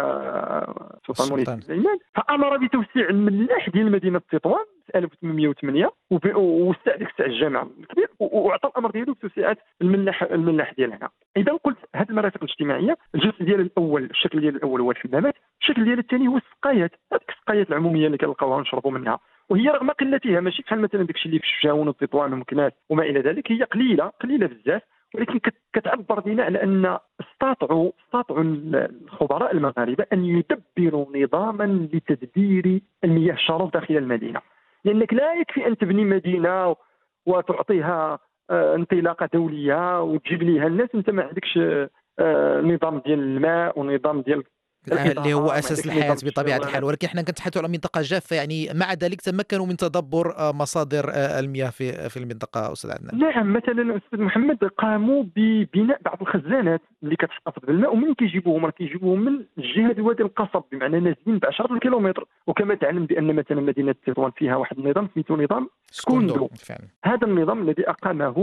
سلطان 1.06 1.28
الملك 1.28 1.62
سليمان. 1.62 1.98
فأمر 2.14 2.56
بتوسيع 2.56 3.08
الملاح 3.08 3.70
ديال 3.70 3.92
مدينه 3.92 4.20
تطوان 4.30 4.64
في 4.86 4.98
1808 4.98 5.90
واستعد 6.10 6.98
ديك 6.98 7.08
الساعة 7.10 7.26
الجامع 7.26 7.66
الكبير 7.80 8.08
وأعطى 8.18 8.68
الأمر 8.68 8.90
ديالو 8.90 9.12
بتوسعه 9.12 9.56
الملاح 9.82 10.22
الملاح 10.22 10.72
ديالنا 10.74 11.08
إذا 11.36 11.52
قلت 11.52 11.78
هذه 11.96 12.10
المرافق 12.10 12.42
الاجتماعية 12.42 12.96
الجزء 13.14 13.44
ديال 13.44 13.60
الأول 13.60 14.04
الشكل 14.04 14.40
ديال 14.40 14.56
الأول 14.56 14.80
هو 14.80 14.90
الحمامات 14.90 15.34
الشكل 15.60 15.84
ديال 15.84 15.98
الثاني 15.98 16.28
هو 16.28 16.36
السقايات. 16.36 16.90
هذيك 17.12 17.30
السقايات 17.30 17.68
العمومية 17.70 18.06
اللي 18.06 18.18
كنلقاوها 18.18 18.56
ونشربوا 18.56 18.90
منها. 18.90 19.18
وهي 19.48 19.68
رغم 19.68 19.90
قلتها 19.90 20.40
ماشي 20.40 20.62
بحال 20.62 20.80
مثلا 20.80 21.02
داكشي 21.02 21.28
اللي 21.28 21.38
في 21.38 21.44
الشجاون 21.44 21.88
والتطوان 21.88 22.32
ومكناس 22.32 22.72
وما 22.90 23.02
إلى 23.02 23.20
ذلك 23.20 23.52
هي 23.52 23.62
قليلة 23.62 24.12
قليلة 24.22 24.46
بزاف. 24.46 24.82
ولكن 25.14 25.40
كتعبر 25.72 26.20
بنا 26.20 26.42
على 26.42 26.62
أن 26.62 26.98
استطاعوا 27.20 27.92
استطاعوا 28.04 28.42
الخبراء 28.42 29.52
المغاربة 29.52 30.06
أن 30.12 30.24
يدبروا 30.24 31.16
نظاما 31.16 31.88
لتدبير 31.92 32.80
المياه 33.04 33.34
الشرف 33.34 33.72
داخل 33.72 33.96
المدينة. 33.96 34.40
لأنك 34.84 35.14
لا 35.14 35.34
يكفي 35.34 35.66
أن 35.66 35.76
تبني 35.76 36.04
مدينة 36.04 36.76
وتعطيها 37.26 38.18
آه، 38.50 38.74
انطلاقة 38.74 39.28
دولية 39.34 40.02
وتجيب 40.02 40.42
ليها 40.42 40.66
الناس. 40.66 40.88
أنت 40.94 41.10
ما 41.10 41.22
عندكش 41.22 41.58
آه، 42.18 42.60
نظام 42.60 42.98
ديال 42.98 43.18
الماء 43.18 43.78
ونظام 43.80 44.20
ديال 44.20 44.44
اللي 44.92 45.34
هو 45.34 45.50
أساس 45.50 45.86
الحياة 45.86 46.16
بطبيعة 46.24 46.58
الحال 46.58 46.84
ولكن 46.84 47.06
إحنا 47.06 47.22
كنتحدثوا 47.22 47.62
على 47.62 47.72
منطقة 47.72 48.00
جافة 48.02 48.36
يعني 48.36 48.68
مع 48.74 48.92
ذلك 48.92 49.20
تمكنوا 49.20 49.66
من 49.66 49.76
تدبر 49.76 50.36
آه، 50.36 50.52
مصادر 50.52 51.10
آه، 51.10 51.40
المياه 51.40 51.70
في 51.70 52.08
في 52.08 52.16
المنطقة 52.16 52.72
أستاذ 52.72 52.90
عدنان. 52.90 53.18
نعم 53.18 53.52
مثلا 53.52 53.96
أستاذ 53.96 54.20
محمد 54.20 54.64
قاموا 54.64 55.24
ببناء 55.36 56.00
بعض 56.04 56.18
الخزانات 56.20 56.80
اللي 57.02 57.16
كتحتفظ 57.16 57.66
بالماء 57.66 57.92
ومن 57.92 58.14
كيجيبوهم؟ 58.14 58.64
راه 58.64 58.70
كيجيبوهم 58.70 59.20
من 59.20 59.44
جهة 59.58 60.02
وادي 60.02 60.22
القصب 60.22 60.62
بمعنى 60.72 61.00
نازلين 61.00 61.38
ب 61.38 61.44
10 61.46 61.78
كيلومتر 61.78 62.26
وكما 62.46 62.74
تعلم 62.74 63.06
بأن 63.06 63.34
مثلا 63.34 63.60
مدينة 63.60 63.94
تطوان 64.06 64.30
فيها 64.30 64.56
واحد 64.56 64.78
النظام 64.78 65.08
سميتو 65.14 65.36
نظام 65.36 65.68
سكوندو 65.90 66.48
هذا 67.04 67.26
النظام 67.26 67.62
الذي 67.62 67.90
أقامه 67.90 68.34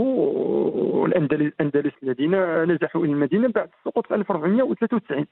الأندلس 1.06 1.92
الذين 2.02 2.34
نزحوا 2.64 3.04
إلى 3.04 3.12
المدينة 3.12 3.48
بعد 3.48 3.68
السقوط 3.78 4.06
في 4.06 4.14
1493 4.14 5.26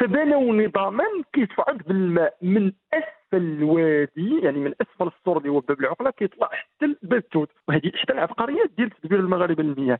فبنوا 0.00 0.52
نظاما 0.52 1.04
كيصعد 1.32 1.78
بالماء 1.86 2.36
من 2.42 2.72
أسفل 2.94 3.36
الوادي 3.36 4.40
يعني 4.42 4.58
من 4.58 4.74
أسفل 4.80 5.06
السور 5.06 5.38
اللي 5.38 5.48
هو 5.48 5.60
باب 5.60 5.80
العقلة 5.80 6.10
كيطلع 6.10 6.48
حتى 6.52 6.96
باب 7.02 7.28
توت 7.28 7.50
وهذه 7.68 7.92
إحدى 7.94 8.12
العبقريات 8.12 8.70
ديال 8.76 8.90
تدبير 8.90 9.20
المغاربة 9.20 9.62
للمياه 9.62 9.98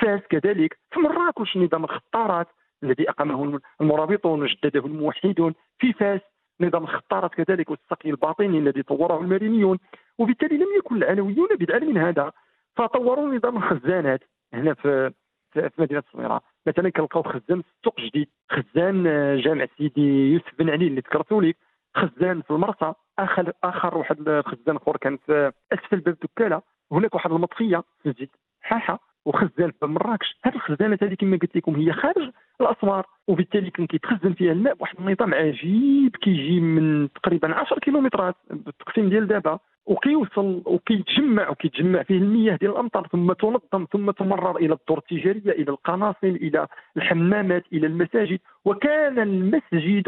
فاس 0.00 0.20
كذلك 0.20 0.78
في 0.90 1.00
مراكش 1.00 1.56
نظام 1.56 1.84
الخطارات 1.84 2.46
الذي 2.82 3.10
أقامه 3.10 3.60
المرابطون 3.80 4.42
وجدده 4.42 4.86
الموحدون. 4.86 5.54
في 5.78 5.92
فاس 5.92 6.20
نظام 6.60 6.82
الخطارات 6.82 7.34
كذلك 7.34 7.70
والسقي 7.70 8.10
الباطني 8.10 8.58
الذي 8.58 8.82
طوره 8.82 9.20
المرينيون. 9.20 9.78
وبالتالي 10.18 10.56
لم 10.56 10.68
يكن 10.78 10.96
العلويون 10.96 11.48
بدعا 11.60 11.78
من 11.78 11.98
هذا 11.98 12.32
فطوروا 12.76 13.34
نظام 13.34 13.56
الخزانات. 13.56 14.20
هنا 14.54 14.74
في 14.74 15.12
في 15.52 15.70
مدينة 15.78 16.02
الصويره 16.08 16.40
مثلا 16.66 16.90
كنلقاو 16.90 17.22
خزان 17.22 17.62
في 17.62 17.68
السوق 17.78 18.00
جديد. 18.00 18.28
خزان 18.50 19.06
آه، 19.06 19.36
جامع 19.36 19.66
سيدي 19.78 20.32
يوسف 20.32 20.58
بن 20.58 20.70
علي 20.70 20.86
اللي 20.86 21.00
ذكرتو 21.00 21.40
لك 21.40 21.56
خزان 21.96 22.42
في 22.42 22.50
المرسى. 22.50 22.92
آخر 23.18 23.52
آخر 23.64 23.98
واحد 23.98 24.28
الخزان 24.28 24.76
اخر 24.76 24.96
كان 24.96 25.16
في 25.16 25.52
أسفل 25.72 26.00
باب 26.00 26.16
دكاله 26.22 26.62
هناك 26.92 27.14
واحد 27.14 27.32
المطفيه 27.32 27.82
في 28.02 28.08
مسجد 28.08 28.28
حاحة. 28.60 29.09
وخزان 29.24 29.72
في 29.80 29.86
مراكش. 29.86 30.36
هذه 30.44 30.54
الخزانات 30.54 31.02
هذه 31.02 31.14
كما 31.14 31.36
قلت 31.36 31.56
لكم 31.56 31.76
هي 31.76 31.92
خارج 31.92 32.30
الأسوار 32.60 33.06
وبالتالي 33.28 33.70
كان 33.70 33.86
كيتخزن 33.86 34.32
فيها 34.32 34.52
الماء 34.52 34.74
بواحد 34.74 34.96
النظام 35.00 35.34
عجيب 35.34 36.16
كيجي 36.16 36.60
من 36.60 37.08
تقريبا 37.12 37.54
10 37.54 37.78
كيلومترات 37.78 38.34
بالتقسيم 38.50 39.08
ديال 39.08 39.26
دابا 39.26 39.58
وكيوصل 39.86 40.62
وكيتجمع 40.66 41.48
وكيتجمع 41.48 42.02
فيه 42.02 42.18
المياه 42.18 42.56
ديال 42.56 42.70
الأمطار 42.70 43.06
ثم 43.12 43.32
تنظم 43.32 43.86
ثم 43.92 44.10
تمرر 44.10 44.56
إلى 44.56 44.74
الدور 44.74 44.98
التجارية 44.98 45.52
إلى 45.62 45.70
القناصل 45.70 46.26
إلى 46.26 46.66
الحمامات 46.96 47.64
إلى 47.72 47.86
المساجد 47.86 48.38
وكان 48.64 49.18
المسجد 49.18 50.04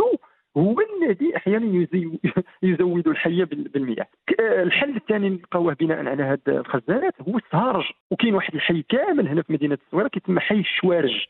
هو 0.56 0.76
الذي 0.80 1.36
أحيانا 1.36 1.86
يزود 2.62 3.08
الحي 3.08 3.44
بالمياه 3.44 4.06
الحل 4.40 4.96
الثاني 4.96 5.28
نلقاوه 5.28 5.74
بناء 5.74 6.06
على 6.06 6.22
هذه 6.22 6.40
الخزانات 6.48 7.14
هو 7.28 7.38
السهارج 7.38 7.84
وكاين 8.10 8.34
واحد 8.34 8.54
الحي 8.54 8.82
كامل 8.82 9.28
هنا 9.28 9.42
في 9.42 9.52
مدينة 9.52 9.78
الصويره 9.86 10.08
كيتسمى 10.08 10.40
حي 10.40 10.60
الشوارج 10.60 11.26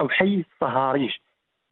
أو 0.00 0.08
حي 0.08 0.44
الصهاريج. 0.52 1.10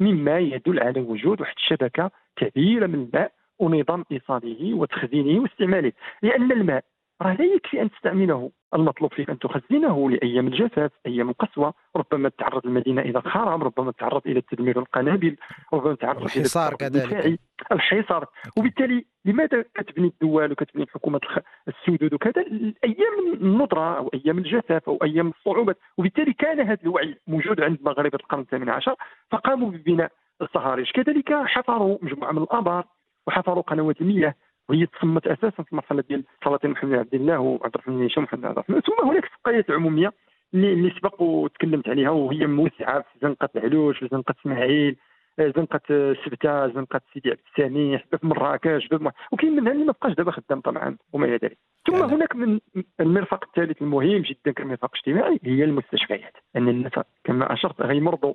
مما 0.00 0.38
يدل 0.38 0.80
على 0.80 1.00
وجود 1.00 1.40
واحد 1.40 1.54
الشبكة 1.56 2.10
كبيرة 2.36 2.86
من 2.86 2.94
الماء 2.94 3.32
ونظام 3.58 4.04
ايصاله 4.12 4.74
وتخزينه 4.74 5.42
واستعماله 5.42 5.92
لأن 6.22 6.52
الماء 6.52 6.84
راه 7.22 7.34
لا 7.34 7.44
يكفي 7.44 7.82
أن 7.82 7.90
تستعمله 7.90 8.50
المطلوب 8.74 9.14
فيك 9.14 9.30
أن 9.30 9.38
تخزنه 9.38 10.10
لأيام 10.10 10.46
الجفاف 10.46 10.90
أيام 11.06 11.30
القسوة. 11.30 11.74
ربما 11.96 12.28
تعرض 12.28 12.66
المدينة 12.66 13.02
إلى 13.02 13.18
الخراب 13.18 13.62
ربما 13.62 13.92
تعرض 13.92 14.22
إلى 14.26 14.40
تدمير 14.40 14.78
القنابل 14.78 15.36
ربما 15.72 15.94
تعرض 15.94 16.22
الحصار 16.22 16.74
كذلك. 16.74 17.40
الحصار. 17.72 18.26
وبالتالي 18.56 19.04
لماذا 19.24 19.64
كتبني 19.74 20.06
الدول 20.06 20.52
وكتبني 20.52 20.82
الحكومة 20.82 21.20
السدود 21.68 22.14
وكذا؟ 22.14 22.44
أيام 22.84 23.34
الندره 23.34 23.98
أو 23.98 24.10
أيام 24.14 24.38
الجفاف 24.38 24.88
أو 24.88 24.98
أيام 25.02 25.28
الصعوبات. 25.28 25.78
وبالتالي 25.98 26.32
كان 26.32 26.60
هذا 26.60 26.78
الوعي 26.82 27.18
موجود 27.26 27.60
عند 27.60 27.78
مغاربه 27.82 28.18
القرن 28.22 28.40
الثامن 28.40 28.68
عشر. 28.68 28.94
فقاموا 29.30 29.70
ببناء 29.70 30.12
الصهاريج. 30.42 30.90
كذلك 30.90 31.32
حفروا 31.32 31.98
مجموعة 32.02 32.32
من 32.32 32.42
الآبار 32.42 32.86
وحفروا 33.26 33.62
قنوات 33.62 34.00
المياه. 34.00 34.34
وهي 34.72 34.86
تصمت 34.86 35.26
أساسا 35.26 35.62
في 35.62 35.72
المرحلة 35.72 36.04
ديال 36.08 36.24
سلاطين 36.44 36.70
محمد 36.70 36.98
عبد 36.98 37.14
الله 37.14 37.38
وعبد 37.38 37.74
الرحمن 37.74 38.04
هشام 38.04 38.22
ومحمد 38.22 38.44
عبد 38.44 38.58
الرحمن. 38.58 38.80
ثم 38.80 39.08
هناك 39.08 39.30
سقايات 39.40 39.70
عمومية 39.70 40.12
اللي, 40.54 40.72
اللي 40.72 40.90
سبق 40.90 41.22
وتكلمت 41.22 41.88
عليها 41.88 42.10
وهي 42.10 42.46
موسعة 42.46 43.00
في 43.00 43.18
زنقة 43.22 43.48
العلوش 43.56 43.98
في 43.98 44.08
زنقة 44.12 44.34
إسماعيل 44.40 44.96
زنقة 45.38 46.14
سبتة 46.24 46.68
زنقة 46.68 47.00
سيدي 47.14 47.30
عبد 47.30 47.40
السميح 47.48 48.04
في 48.10 48.26
مراكش 48.26 48.88
وكاين 49.32 49.52
منها 49.52 49.72
اللي 49.72 49.84
ما 49.84 49.92
بقاش 49.92 50.12
دابا 50.12 50.30
خدام 50.30 50.60
طبعا 50.60 50.96
وما 51.12 51.26
إلى 51.26 51.36
ذلك. 51.36 51.58
ثم 51.86 51.96
يعني. 51.96 52.12
هناك 52.12 52.36
من 52.36 52.60
المرفق 53.00 53.44
الثالث 53.44 53.82
المهم 53.82 54.18
جدا 54.22 54.52
كمرفق 54.52 54.90
اجتماعي 54.94 55.40
هي 55.44 55.64
المستشفيات. 55.64 56.36
أن 56.56 56.68
الناس 56.68 56.92
كما 57.24 57.52
أشرت 57.52 57.82
غيمرضوا 57.82 58.34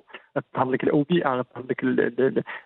تظهر 0.54 0.70
لك 0.70 0.84
الأوبئة 0.84 1.42
تظهر 1.42 1.64
لك 1.70 1.84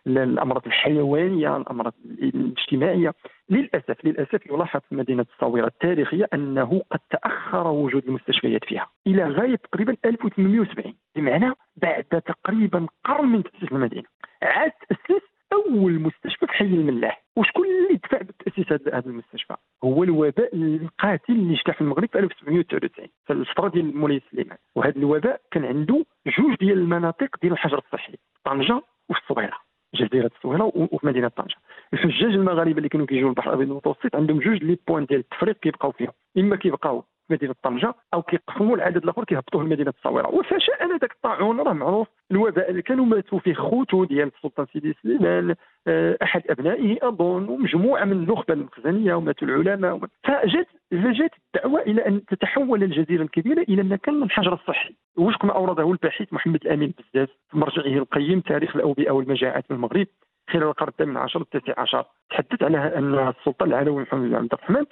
الأمراض 0.07 0.63
الحيوانية 0.67 1.57
الأمراض 1.57 1.95
الاجتماعية. 2.05 3.15
للأسف 3.53 4.05
للأسف 4.05 4.47
يلاحظ 4.47 4.81
في 4.89 4.95
مدينة 4.95 5.27
الصويرة 5.35 5.67
التاريخية 5.67 6.29
أنه 6.35 6.83
قد 6.91 7.01
تأخر 7.11 7.67
وجود 7.69 8.05
المستشفيات 8.05 8.65
فيها 8.65 8.91
إلى 9.07 9.25
غاية 9.25 9.57
تقريبا 9.57 9.97
1870 10.05 10.95
بمعنى 11.17 11.53
بعد 11.77 12.05
تقريبا 12.05 12.87
قرن 13.05 13.27
من 13.29 13.43
تأسيس 13.43 13.73
المدينة. 13.73 14.05
عاد 14.43 14.73
تاسس 14.89 15.23
أول 15.53 15.93
مستشفى 15.93 16.47
في 16.47 16.53
حي 16.53 16.65
الملاح. 16.65 17.23
وشكون 17.37 17.67
اللي 17.67 18.01
دفع 18.05 18.19
بتاسيس 18.19 18.73
هذا 18.73 19.07
المستشفى؟ 19.07 19.55
هو 19.85 20.03
الوباء 20.05 20.57
القاتل 20.57 21.33
اللي 21.33 21.55
اجتاح 21.55 21.81
المغرب 21.81 22.09
في 22.09 22.19
1799 22.19 23.09
في 23.27 23.33
الفترة 23.33 23.69
ديال 23.69 23.97
مولاي 23.97 24.21
سليمان. 24.31 24.59
وهذا 24.75 24.97
الوباء 24.97 25.41
كان 25.51 25.65
عنده 25.65 26.05
جوج 26.27 26.57
ديال 26.61 26.79
المناطق 26.79 27.37
ديال 27.43 27.53
الحجر 27.53 27.79
الصحي 27.79 28.15
طنجة 28.45 28.83
وفي 29.09 29.21
الصويرة 29.21 29.59
جزيرة 29.95 30.31
الصويرة 30.37 30.73
وفي 30.75 31.07
مدينة 31.07 31.29
طنجة. 31.29 31.57
الحجاج 31.93 32.33
المغاربة 32.35 32.79
اللي 32.79 32.89
كانوا 32.89 33.07
كيجيو 33.07 33.29
البحر 33.29 33.49
الأبيض 33.51 33.71
المتوسط 33.71 34.17
عندهم 34.17 34.39
جوج 34.39 34.65
لي 34.65 34.79
بوين 34.89 35.05
ديال 35.05 35.21
التفريق 35.21 35.57
كيبقاو 35.57 35.93
فيهم. 35.93 36.13
إما 36.39 36.57
كيبقاو 36.57 37.05
مدينة 37.31 37.55
طنجة 37.63 37.95
أو 38.15 38.23
كيقسموا 38.23 38.77
العدد 38.77 39.03
الآخر 39.03 39.25
كيهبطوه 39.25 39.65
لمدينة 39.65 39.93
الصويرة. 39.99 40.29
وفشاء 40.29 40.99
ذاك 41.01 41.13
الطاعون 41.13 41.61
راه 41.61 41.73
معروف. 41.73 42.09
الوباء 42.31 42.71
اللي 42.71 42.83
كانوا 42.83 43.05
ماتوا 43.05 43.39
فيه 43.39 43.55
خوتو 43.55 44.05
ديال 44.05 44.31
السلطان 44.37 44.67
سيدي 44.73 44.95
سليمان 45.03 45.55
آه، 45.87 46.19
أحد 46.23 46.43
أبنائه 46.51 46.99
أظن 47.03 47.49
ومجموعة 47.49 48.05
من 48.05 48.13
النخبة 48.13 48.55
المخزنية 48.55 49.15
وماتوا 49.15 49.49
العلماء 49.49 50.01
فجات 50.25 50.69
فجات 50.91 51.31
الدعوة 51.55 51.81
إلى 51.81 52.07
أن 52.07 52.25
تتحول 52.25 52.83
الجزيرة 52.83 53.23
الكبيرة 53.23 53.63
إلى 53.63 53.83
مكان 53.83 54.15
من 54.15 54.23
الحجر 54.23 54.53
الصحي. 54.55 54.95
وفق 55.17 55.45
ما 55.45 55.53
أورده 55.53 55.91
الباحث 55.91 56.33
محمد 56.33 56.61
الأمين 56.65 56.95
بزاف 56.99 57.29
في 57.51 57.59
مرجعه 57.59 57.99
القيم 57.99 58.41
تاريخ 58.41 58.77
الأوبئة 58.77 59.11
والمجاعات 59.11 59.65
في 59.67 59.71
المغرب 59.71 60.07
خلال 60.51 60.63
القرن 60.63 60.89
الثامن 60.89 61.17
عشر 61.17 61.39
والتاسع 61.39 61.81
عشر 61.81 62.05
تحدث 62.31 62.63
على 62.63 62.79
أن 62.79 63.29
السلطان 63.29 63.69
العلوي 63.69 64.03
محمد 64.03 64.29
بن 64.29 64.35
عبد 64.35 64.53
الرحمن 64.53 64.85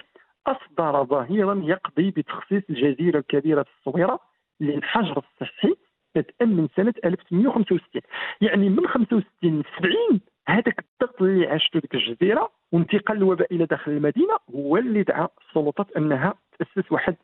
أصدر 0.47 1.03
ظاهرا 1.03 1.61
يقضي 1.63 2.11
بتخصيص 2.11 2.63
الجزيرة 2.69 3.19
الكبيرة 3.19 3.65
الصغيرة 3.79 4.19
للحجر 4.59 5.17
الصحي 5.17 5.75
بدءا 6.15 6.45
من 6.45 6.67
سنة 6.75 6.93
1865 7.05 8.01
يعني 8.41 8.69
من 8.69 8.87
65 8.87 9.59
ل 9.59 9.63
70 9.77 10.21
هذاك 10.47 10.85
الضغط 11.01 11.21
اللي 11.21 11.47
عاشته 11.47 11.79
ديك 11.79 11.95
الجزيرة 11.95 12.51
وانتقال 12.71 13.17
الوباء 13.17 13.55
إلى 13.55 13.65
داخل 13.65 13.91
المدينة 13.91 14.37
هو 14.55 14.77
اللي 14.77 15.03
دعا 15.03 15.27
السلطات 15.47 15.91
أنها 15.97 16.33
تأسس 16.59 16.91
واحد 16.91 17.15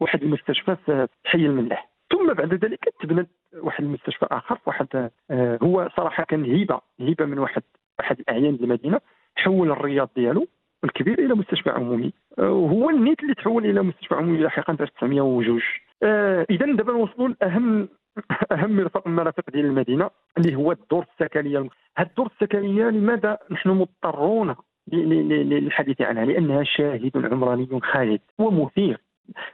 واحد 0.00 0.22
المستشفى 0.22 0.76
في 0.86 1.08
حي 1.24 1.38
الملاح. 1.38 1.93
ثم 2.14 2.32
بعد 2.32 2.54
ذلك 2.54 2.94
تبنت 3.00 3.28
واحد 3.54 3.84
المستشفى 3.84 4.26
آخر 4.30 4.58
واحد 4.66 5.10
آه 5.30 5.58
هو 5.62 5.88
صراحة 5.96 6.24
كان 6.24 6.44
هيبة 6.44 6.80
هيبة 7.00 7.24
من 7.24 7.38
واحد 7.38 7.62
احد 8.00 8.20
الأعيان 8.20 8.58
المدينة 8.62 9.00
حول 9.36 9.70
الرياض 9.70 10.08
ديالو 10.16 10.46
الكبير 10.84 11.18
إلى 11.18 11.34
مستشفى 11.34 11.70
عمومي. 11.70 12.12
وهو 12.38 12.90
النيت 12.90 13.22
اللي 13.22 13.34
تحول 13.34 13.66
إلى 13.66 13.82
مستشفى 13.82 14.14
عمومي 14.14 14.38
لاحقا 14.38 14.76
في 14.76 14.82
1902 14.82 15.60
آه 16.02 16.46
اذا 16.50 16.66
دابا 16.66 16.92
نوصلوا 16.92 17.28
لأهم 17.28 17.88
أهم 18.52 18.76
مرفق 18.76 19.08
المرافق 19.08 19.50
ديال 19.50 19.64
المدينة 19.64 20.10
اللي 20.38 20.54
هو 20.54 20.72
الدور 20.72 21.06
السكنيه 21.12 21.58
هذه 21.96 22.06
الدور 22.06 22.26
السكنيه 22.26 22.84
لماذا 22.84 23.38
نحن 23.50 23.68
مضطرون 23.68 24.54
للحديث 24.92 26.00
عنها؟ 26.00 26.24
لأنها 26.24 26.62
شاهد 26.62 27.10
عمراني 27.32 27.80
خالد 27.82 28.20
ومثير. 28.38 29.00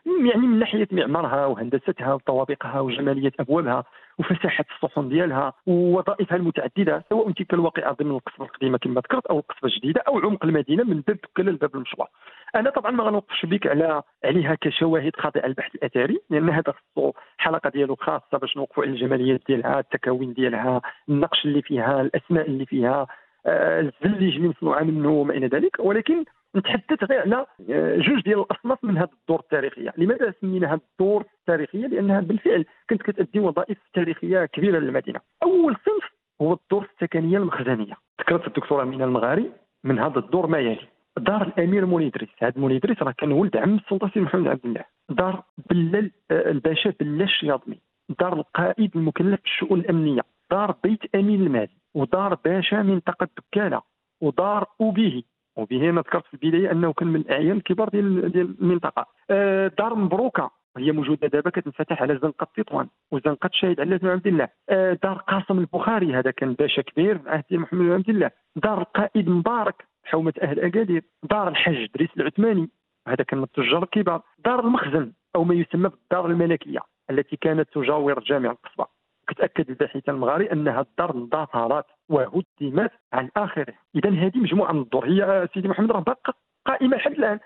يعني 0.06 0.46
من 0.46 0.58
ناحية 0.58 0.88
معمارها 0.92 1.46
وهندستها 1.46 2.14
وطوابقها 2.14 2.80
وجمالية 2.80 3.32
أبوابها 3.40 3.84
وفساحة 4.18 4.64
الصحن 4.74 5.08
ديالها 5.08 5.52
ووظائفها 5.66 6.36
المتعددة 6.36 7.04
سواء 7.08 7.30
تلك 7.30 7.54
الواقعه 7.54 7.92
ضمن 7.92 8.10
القصبة 8.10 8.44
القديمة 8.44 8.78
كما 8.78 9.00
ذكرت 9.00 9.26
أو 9.26 9.38
القصبة 9.38 9.68
الجديدة 9.68 10.00
أو 10.08 10.18
عمق 10.18 10.44
المدينة 10.44 10.84
من 10.84 11.00
باب 11.00 11.16
دكه 11.16 11.42
لباب 11.42 11.74
المشوار. 11.74 12.08
أنا 12.56 12.70
طبعا 12.70 12.90
ما 12.90 13.04
غنوقفش 13.04 13.46
بك 13.46 13.66
على 13.66 14.02
عليها 14.24 14.54
كشواهد 14.54 15.16
خاضعه 15.16 15.46
البحث 15.46 15.74
الأثري 15.74 16.20
لأن 16.30 16.50
هذا 16.50 16.72
خصو 16.72 17.12
حلقه 17.38 17.70
ديالو 17.70 17.96
خاصة 17.96 18.38
باش 18.38 18.56
نوقفوا 18.56 18.84
على 18.84 18.92
الجماليات 18.92 19.40
ديالها 19.48 19.78
التكوين 19.80 20.32
ديالها 20.32 20.80
النقش 21.08 21.44
اللي 21.44 21.62
فيها 21.62 22.00
الأسماء 22.00 22.46
اللي 22.46 22.66
فيها 22.66 23.06
آه، 23.46 23.80
الزليج 23.80 24.36
اللي 24.36 24.48
مصنوعه 24.48 24.82
منه 24.82 25.10
وما 25.10 25.34
إلى 25.34 25.46
ذلك 25.46 25.76
ولكن 25.78 26.24
نتحدث 26.56 27.04
غير 27.04 27.20
على 27.20 27.46
آه، 27.70 27.96
جوج 27.96 28.22
ديال 28.22 28.40
الأصناف 28.40 28.84
من 28.84 28.98
هذه 28.98 29.08
الدور 29.20 29.40
التاريخية. 29.40 29.92
لماذا 29.96 30.34
سميناها 30.40 30.74
الدور 30.74 31.24
التاريخية؟ 31.40 31.86
لأنها 31.86 32.20
بالفعل 32.20 32.64
كانت 32.88 33.02
كتأدي 33.02 33.40
وظائف 33.40 33.78
تاريخية 33.94 34.44
كبيرة 34.44 34.78
للمدينة. 34.78 35.20
أول 35.42 35.76
صنف 35.86 36.10
هو 36.42 36.52
الدور 36.52 36.88
السكنية 36.94 37.38
المخزنية. 37.38 37.94
ذكرت 38.20 38.46
الدكتورة 38.46 38.82
امينه 38.82 39.04
المغاري 39.04 39.50
من 39.84 39.98
هذا 39.98 40.18
الدور 40.18 40.46
ما 40.46 40.58
يلي. 40.58 40.86
دار 41.18 41.42
الأمير 41.42 41.86
مولاي 41.86 42.05
إدريس. 42.05 42.28
هذا 42.38 42.60
مولاي 42.60 42.81
إدريس 42.81 43.02
راه 43.02 43.14
كان 43.18 43.32
ولد 43.32 43.56
عم 43.56 43.74
السلطان 43.76 44.22
محمد 44.22 44.48
عبد 44.48 44.64
الله. 44.64 44.84
دار 45.08 45.42
بلال 45.70 46.10
آه، 46.30 46.50
الباشا 46.50 46.92
بلا 47.00 47.24
الشياطمي 47.24 47.78
دار 48.20 48.32
القائد 48.32 48.96
المكلف 48.96 49.40
بالشؤون 49.40 49.80
الأمنية. 49.80 50.22
دار 50.50 50.74
بيت 50.84 51.14
أمين 51.14 51.42
المال. 51.42 51.68
ودار 51.94 52.34
باشا 52.34 52.76
منطقة 52.76 53.28
دكاله 53.38 53.82
ودار 54.20 54.66
اوبيه 54.80 55.22
وبه 55.56 55.90
أنا 55.90 56.00
ذكرت 56.00 56.26
في 56.26 56.34
البدايه 56.34 56.72
أنه 56.72 56.92
كان 56.92 57.08
من 57.08 57.20
الاعيان 57.20 57.56
الكبار 57.56 57.88
ديال 57.88 58.32
ديال 58.32 58.56
المنطقة. 58.60 59.06
آه، 59.30 59.72
دار 59.78 59.94
مبروكه 59.94 60.50
هي 60.76 60.92
موجودة 60.92 61.28
دابا 61.28 61.50
كتنفتح 61.50 62.02
على 62.02 62.18
زنقة 62.22 62.46
تطوان 62.56 62.88
وزنقة 63.10 63.50
شاهد 63.52 63.80
علي 63.80 63.98
بن 63.98 64.08
عبد 64.08 64.26
الله. 64.26 64.48
آه، 64.68 64.98
دار 65.02 65.18
قاسم 65.18 65.58
البخاري 65.58 66.14
هذا 66.14 66.30
كان 66.30 66.54
باشا 66.54 66.82
كبير 66.82 67.18
في 67.18 67.30
عهد 67.30 67.44
محمد 67.50 67.80
بن 67.80 67.92
عبد 67.92 68.10
الله. 68.10 68.30
دار 68.56 68.80
القائد 68.80 69.28
مبارك 69.28 69.84
حومة 70.04 70.34
أهل 70.42 70.60
أكادير. 70.60 71.02
دار 71.30 71.48
الحج 71.48 71.86
دريس 71.94 72.10
العثماني 72.16 72.68
هذا 73.08 73.24
كان 73.24 73.38
من 73.38 73.44
التجار 73.44 73.82
الكبار. 73.82 74.22
دار 74.44 74.60
المخزن 74.60 75.12
أو 75.36 75.44
ما 75.44 75.54
يسمى 75.54 75.88
بالدار 75.88 76.26
الملكية 76.26 76.80
التي 77.10 77.36
كانت 77.36 77.68
تجاور 77.74 78.20
جامع 78.20 78.50
القصبة. 78.50 78.99
كتاكد 79.30 79.68
الباحث 79.68 80.08
المغاري 80.08 80.52
أنها 80.52 80.80
الدار 80.80 81.14
اندثرت 81.14 81.86
وهدمت 82.08 82.90
عن 83.12 83.28
آخره. 83.36 83.74
اذا 83.94 84.10
هذه 84.10 84.38
مجموعة 84.38 84.72
من 84.72 84.82
الدور. 84.82 85.06
هي 85.06 85.48
سيدي 85.54 85.68
محمد 85.68 85.92
راه 85.92 86.00
باقا 86.00 86.32
قائمة 86.66 86.96
لحد 86.96 87.12
الآن. 87.12 87.38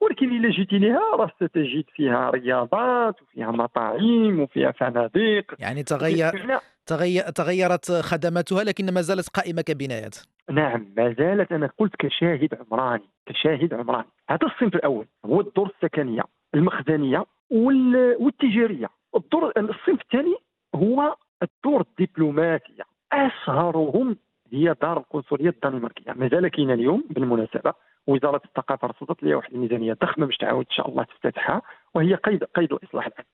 ولكن 0.00 0.36
الا 0.36 0.50
جيتي 0.50 0.78
لها 0.78 1.16
راه 1.16 1.30
ستجد 1.36 1.84
فيها 1.94 2.30
رياضات 2.30 3.22
وفيها 3.22 3.50
مطاعم 3.50 4.40
وفيها 4.40 4.70
فنادق. 4.70 5.54
يعني 5.58 5.82
تغير 5.82 6.60
تغير 6.86 7.22
تغيرت 7.22 7.92
خدماتها 7.92 8.64
لكن 8.64 8.94
ما 8.94 9.00
زالت 9.00 9.28
قائمة 9.28 9.62
كبنايات. 9.62 10.16
نعم 10.50 10.94
ما 10.96 11.14
زالت. 11.18 11.52
أنا 11.52 11.70
قلت 11.78 11.96
كشاهد 11.98 12.48
عمراني 12.54 13.08
كشاهد 13.26 13.74
عمراني. 13.74 14.08
هذا 14.30 14.46
الصنف 14.46 14.74
الأول 14.74 15.06
هو 15.26 15.40
الدور 15.40 15.70
السكنية 15.74 16.22
المخزنية 16.54 17.24
والتجارية. 17.50 18.88
الدور 19.16 19.52
الصنف 19.56 20.00
الثاني 20.02 20.36
هو 20.74 21.16
الدور 21.42 21.80
الدبلوماسيه 21.80 22.82
أشهرهم 23.12 24.16
هي 24.52 24.74
دار 24.82 24.96
القنصلية 24.96 25.48
الدنماركية. 25.48 26.12
مازال 26.12 26.48
كاينة 26.48 26.74
اليوم 26.74 27.04
بالمناسبة 27.10 27.74
وزارة 28.06 28.40
الثقافة 28.44 28.88
رصدت 28.88 29.22
لها 29.22 29.36
واحد 29.36 29.54
الميزانية 29.54 29.92
ضخمة 29.92 30.26
باش 30.26 30.36
تعاود 30.36 30.66
إن 30.70 30.76
شاء 30.76 30.88
الله 30.88 31.02
تفتتحها 31.02 31.62
وهي 31.94 32.14
قيد 32.14 32.44
قيد 32.44 32.72
الإصلاح 32.72 33.06
الآن. 33.06 33.24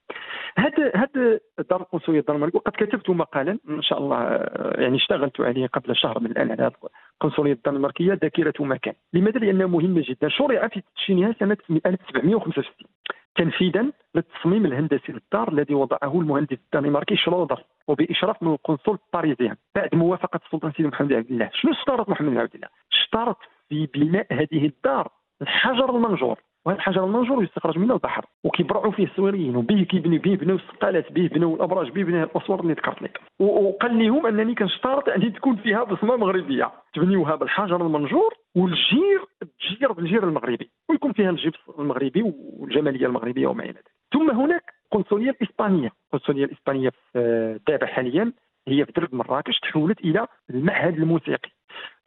هذا 0.59 0.93
هذا 0.95 1.41
دار 1.71 1.81
القنصلية 1.81 2.21
الدنماركية 2.21 2.59
وقد 2.59 2.73
كتبت 2.73 3.11
مقالا 3.11 3.59
إن 3.69 3.83
شاء 3.83 3.99
الله 3.99 4.23
يعني 4.83 4.97
اشتغلت 4.97 5.41
عليه 5.41 5.67
قبل 5.67 5.97
شهر 5.97 6.21
من 6.21 6.31
الآن 6.31 6.51
على 6.51 6.71
القنصلية 7.15 7.53
الدنماركية 7.53 8.19
ذاكرة 8.23 8.55
مكان. 8.61 8.95
لماذا؟ 9.13 9.39
لأنها 9.39 9.67
مهمة 9.67 10.05
جدا. 10.09 10.29
شرع 10.29 10.69
في 10.69 10.81
تدشينها 10.81 11.35
سنة 11.41 11.57
1765 11.87 12.75
تنفيذا 13.39 13.93
للتصميم 14.15 14.67
الهندسي 14.67 15.13
للدار 15.13 15.53
الذي 15.53 15.75
وضعه 15.75 16.21
المهندس 16.21 16.59
الدنماركي 16.75 17.17
شلودر 17.17 17.65
وبإشراف 17.89 18.43
من 18.43 18.53
القنصل 18.53 18.99
الباريزيان 19.07 19.57
بعد 19.75 19.95
موافقة 19.95 20.41
السلطان 20.47 20.73
سيدي 20.73 20.89
محمد 20.89 21.13
عبد 21.13 21.31
الله. 21.31 21.51
شنو 21.53 21.73
اشترط 21.73 22.09
محمد 22.09 22.37
عبد 22.37 22.55
الله؟ 22.55 22.69
اشترط 22.93 23.39
في 23.69 23.87
بناء 23.95 24.27
هذه 24.33 24.67
الدار 24.67 25.09
الحجر 25.43 25.97
المنجور. 25.97 26.39
وهذا 26.69 26.79
الحجر 26.79 27.05
المنجور 27.05 27.43
يستخرج 27.45 27.79
منه 27.79 27.95
البحر. 27.95 28.25
وكيبرعوا 28.45 28.93
فيه 28.93 29.05
السوريين 29.05 29.57
وبه 29.57 29.83
كيبني 29.83 30.19
به 30.19 30.35
بنوا 30.35 30.57
السقالات 30.57 31.13
به 31.13 31.29
بنوا 31.29 31.57
الأبراج 31.57 31.91
به 31.91 32.03
بنوا 32.03 32.25
الأسوار 32.25 32.61
اللي 32.61 32.73
ذكرت 32.73 33.03
لك. 33.03 33.21
وقال 33.39 33.99
لهم 33.99 34.27
أنني 34.27 34.55
كنشترط 34.55 35.09
ان 35.09 35.33
تكون 35.33 35.57
فيها 35.57 35.85
بصمة 35.85 36.17
مغربية. 36.17 36.73
تبنيوها 36.95 37.35
بالحجر 37.35 37.87
المنجور 37.87 38.35
والجير 38.57 39.25
تجير 39.61 39.93
بالجير 39.93 40.25
المغربي. 40.25 40.71
ويكون 40.89 41.13
فيها 41.13 41.31
الجبس 41.31 41.59
المغربي 41.79 42.23
والجمالية 42.59 43.07
المغربية 43.07 43.47
وما 43.47 43.63
إلى 43.63 43.73
ذلك. 43.73 43.91
ثم 44.13 44.31
هناك 44.31 44.75
القنصليه 44.85 45.31
الاسبانيه 45.31 45.93
القنصليه 46.15 46.45
الاسبانيه 46.45 46.93
دابا 47.69 47.87
حاليا. 47.87 48.33
هي 48.69 48.85
في 48.85 48.93
درب 48.93 49.15
مراكش 49.15 49.61
تحولت 49.61 50.01
إلى 50.01 50.27
المعهد 50.51 50.95
الموسيقي. 50.95 51.51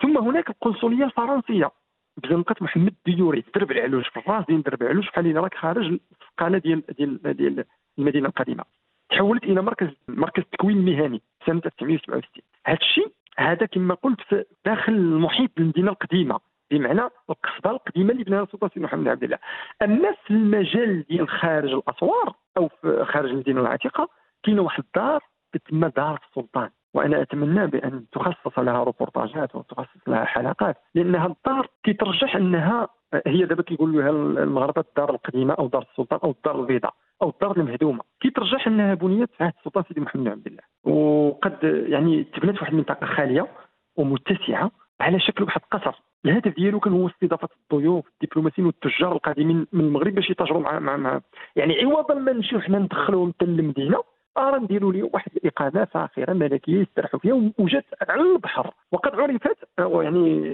ثم 0.02 0.17
هناك 0.17 0.50
القنصليه 0.50 1.06
الفرنسيه 1.06 1.71
بزنقه 2.17 2.56
محمد 2.62 2.93
ديوري 3.06 3.43
درب 3.56 3.71
العلوش 3.71 4.08
في 4.08 4.19
الراس 4.19 4.45
ديال 4.45 4.63
درب 4.63 4.82
العلوش 4.82 5.08
بحال 5.10 5.36
راك 5.36 5.56
خارج 5.56 6.00
السقاله 6.21 6.58
ديال 6.58 6.84
ديال 6.97 7.38
ديال 7.38 7.65
المدينة 8.00 8.28
القديمة. 8.28 8.63
تحولت 9.10 9.43
إلى 9.43 9.62
مركز 9.62 9.88
مركز 10.08 10.43
تكوين 10.52 10.86
مهني 10.86 11.21
سنة 11.45 11.62
1967 11.65 12.43
هذا 12.65 12.78
الشيء 12.82 13.12
هذا 13.38 13.65
كما 13.65 13.93
قلت 13.93 14.21
في 14.21 14.45
داخل 14.65 14.93
المحيط 14.93 15.52
المدينة 15.58 15.91
القديمة 15.91 16.39
بمعنى 16.71 17.02
القصبة 17.30 17.69
القديمة 17.71 18.12
اللي 18.12 18.24
بناها 18.24 18.43
السلطان 18.43 18.69
سيدنا 18.69 18.88
محمد 18.88 19.08
عبد 19.08 19.24
الله. 19.24 19.38
أما 19.82 20.12
في 20.12 20.32
المجال 20.32 21.04
ديال 21.10 21.30
خارج 21.30 21.74
الأسوار 21.74 22.36
أو 22.58 22.67
في 22.67 23.06
خارج 23.06 23.30
المدينة 23.30 23.62
العتيقة 23.62 24.10
كاينة 24.43 24.62
واحد 24.62 24.84
الدار 24.84 25.24
تسمى 25.54 25.89
دار 25.89 26.19
السلطان. 26.30 26.69
وأنا 26.94 27.22
أتمنى 27.22 27.68
بأن 27.68 28.06
تخصص 28.12 28.60
لها 28.60 28.84
روبورتاجات 28.84 29.56
وتخصص 29.56 30.08
لها 30.08 30.26
حلقات 30.26 30.78
لأنها 30.96 31.26
الدار 31.26 31.68
كيترجح 31.84 32.36
أنها 32.36 32.88
هي 33.28 33.46
دابا 33.46 33.64
كيقولوا 33.64 34.02
لها 34.02 34.10
المغاربه 34.44 34.82
الدار 34.82 35.10
القديمة 35.10 35.54
أو 35.54 35.68
دار 35.68 35.86
السلطان 35.92 36.20
أو 36.24 36.32
الدار 36.32 36.62
البيضاء 36.62 36.94
أو 37.22 37.30
الدار 37.30 37.58
المهدومة. 37.58 38.00
كيترجح 38.22 38.68
أنها 38.68 38.94
بنيت 38.94 39.30
في 39.38 39.44
عهد 39.44 39.54
السلطان 39.60 39.84
سيدي 39.88 40.02
محمد 40.02 40.24
بن 40.24 40.32
عبد 40.32 40.48
الله. 40.48 40.96
وقد 40.96 41.58
يعني 41.88 42.24
تبنت 42.24 42.62
واحد 42.62 42.74
المنطقة 42.74 43.06
خالية 43.06 43.48
ومتسعة 43.96 44.72
على 45.02 45.20
شكل 45.20 45.44
واحد 45.44 45.62
قصر 45.72 46.02
الهدف 46.26 46.56
ديالو 46.56 46.80
كان 46.80 46.94
هو 46.94 47.08
استضافة 47.08 47.50
الضيوف 47.64 48.06
الدبلوماسيين 48.08 48.66
والتجار 48.68 49.12
القادمين 49.12 49.68
من 49.74 49.82
المغرب 49.82 50.16
باش 50.16 50.30
يتاجروا 50.30 50.62
مع 50.62 50.80
مع, 50.80 50.98
مع 50.98 51.22
يعني 51.56 51.82
عوضا 51.84 52.14
ما 52.14 52.34
نمشيو 52.34 52.62
حنا 52.62 52.80
ندخلوهم 52.80 53.34
حتى 53.38 53.46
للمدينة. 53.46 53.98
راه 54.38 54.58
نديروا 54.60 54.94
لهم 54.94 55.10
واحد 55.13 55.32
الإقامة 55.38 55.86
فاخرة 55.86 56.34
ملكية 56.34 56.82
يسترحوا 56.82 57.20
فيها 57.20 57.52
وجات 57.60 57.86
على 58.10 58.22
البحر. 58.22 58.74
وقد 58.91 59.15
عرفت 59.15 59.58
يعني 59.78 60.52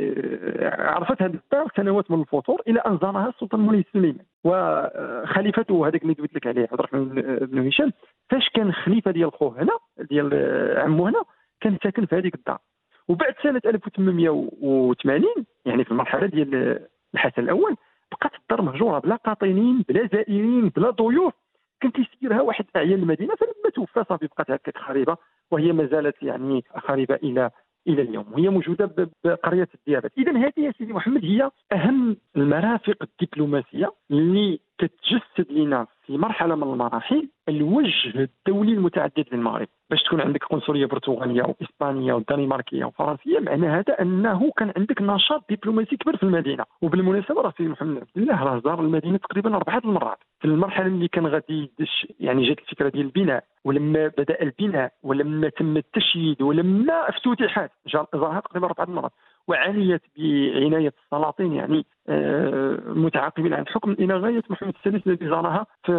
عرفت 0.64 1.22
هذه 1.22 1.40
الدار 1.46 1.68
سنوات 1.76 2.12
من 2.12 2.22
الفطور 2.22 2.62
إلى 2.68 2.80
أن 2.80 2.98
زارها 3.02 3.30
السلطان 3.30 3.62
مولاي 3.62 3.86
سليمان. 3.94 4.26
وخليفته 4.44 5.88
هذاك 5.88 6.02
اللي 6.02 6.14
دويت 6.14 6.36
لك 6.36 6.48
عليه 6.48 6.62
عبد 6.62 6.74
الرحمن 6.80 7.06
بن 7.42 7.68
هشام 7.68 7.92
فاش 8.30 8.50
كان 8.50 8.74
خليفة 8.74 9.12
ديال 9.12 9.32
خوه 9.32 9.62
هنا 9.62 9.78
ديال 10.10 10.34
عمو 10.78 11.08
هنا 11.08 11.24
كان 11.62 11.78
ساكن 11.84 12.06
في 12.06 12.16
هذيك 12.16 12.36
الدار. 12.36 12.60
وبعد 13.08 13.34
سنة 13.44 13.62
1880 13.66 15.24
يعني 15.66 15.84
في 15.84 15.92
المرحلة 15.92 16.28
ديال 16.28 16.80
الحسن 17.14 17.42
الأول 17.42 17.76
بقات 18.12 18.32
الدار 18.42 18.62
مهجورة 18.62 19.00
بلا 19.00 19.16
قاطنين 19.16 19.86
بلا 19.90 20.08
زائرين 20.14 20.70
بلا 20.70 20.90
ضيوف. 20.90 21.34
كان 21.82 21.92
كيسيرها 21.92 22.42
واحد 22.42 22.66
أعيان 22.76 23.00
المدينة 23.00 23.36
فلما 23.36 23.70
توفى 23.76 24.04
صافي 24.10 24.28
بقات 24.28 24.52
هكاك 24.52 24.78
خريبة 24.78 25.18
وهي 25.52 25.72
ما 25.72 25.86
زالت 25.86 26.24
يعني 26.24 26.64
خريبة 26.78 27.16
إلى 27.16 27.52
إلى 27.88 28.02
اليوم. 28.02 28.26
وهي 28.34 28.50
موجودة 28.50 29.10
بقرية 29.24 29.68
الديابات. 29.76 30.12
اذا 30.18 30.38
هذه 30.38 30.54
يا 30.58 30.72
سيدي 30.78 30.94
محمد 30.94 31.26
هي 31.26 31.52
أهم 31.72 32.18
المرافق 32.36 32.96
الدبلوماسية 33.04 33.92
اللي 34.12 34.60
كتجسد 34.78 35.52
لنا 35.52 35.88
في 36.08 36.18
مرحله 36.18 36.56
من 36.56 36.64
المراحل 36.64 37.30
الوجه 37.50 38.30
الدولي 38.48 38.74
المتعدد 38.74 39.26
للمغرب. 39.32 39.68
باش 39.90 40.04
تكون 40.04 40.22
عندك 40.22 40.44
قنصلية 40.44 40.86
برتغالية 40.86 41.44
وإسبانية 41.44 42.14
ودنماركية 42.14 42.86
وفرنسية 42.86 43.40
معنى 43.40 43.68
هذا 43.68 44.02
أنه 44.02 44.52
كان 44.58 44.74
عندك 44.78 45.02
نشاط 45.02 45.44
دبلوماسي 45.50 45.98
كبير 45.98 46.18
في 46.18 46.24
المدينة. 46.24 46.64
وبالمناسبة 46.82 47.42
راه 47.42 47.54
سيدي 47.58 47.70
محمد 47.70 47.98
عبد 47.98 48.08
الله 48.18 48.44
راه 48.44 48.62
زار 48.66 48.82
المدينة 48.82 49.18
تقريبا 49.18 49.56
أربعة 49.56 49.82
المرات. 49.86 50.18
في 50.40 50.46
المرحلة 50.46 50.86
اللي 50.86 51.08
كان 51.08 51.28
غادي 51.28 51.72
يعني 52.20 52.48
جات 52.48 52.60
الفكرة 52.60 52.90
ديال 52.90 53.06
البناء 53.06 53.44
ولما 53.66 54.08
بدأ 54.18 54.42
البناء 54.42 54.92
ولما 55.04 55.50
تم 55.50 55.78
التشييد 55.78 56.42
ولما 56.42 57.10
افتتحت 57.10 57.72
زارها 57.88 58.40
تقريبا 58.40 58.68
أربعة 58.68 58.86
المرات. 58.86 59.12
وعنيت 59.48 60.02
بعناية 60.18 60.94
السلاطين 61.04 61.54
يعني 61.54 61.86
آه، 62.10 62.80
متعاقبين 62.86 63.54
عن 63.54 63.62
الحكم 63.62 63.92
إلى 63.92 64.14
غاية 64.18 64.44
محمد 64.50 64.74
السادس 64.76 65.08
الذي 65.08 65.30
زارها 65.30 65.66
في 65.86 65.92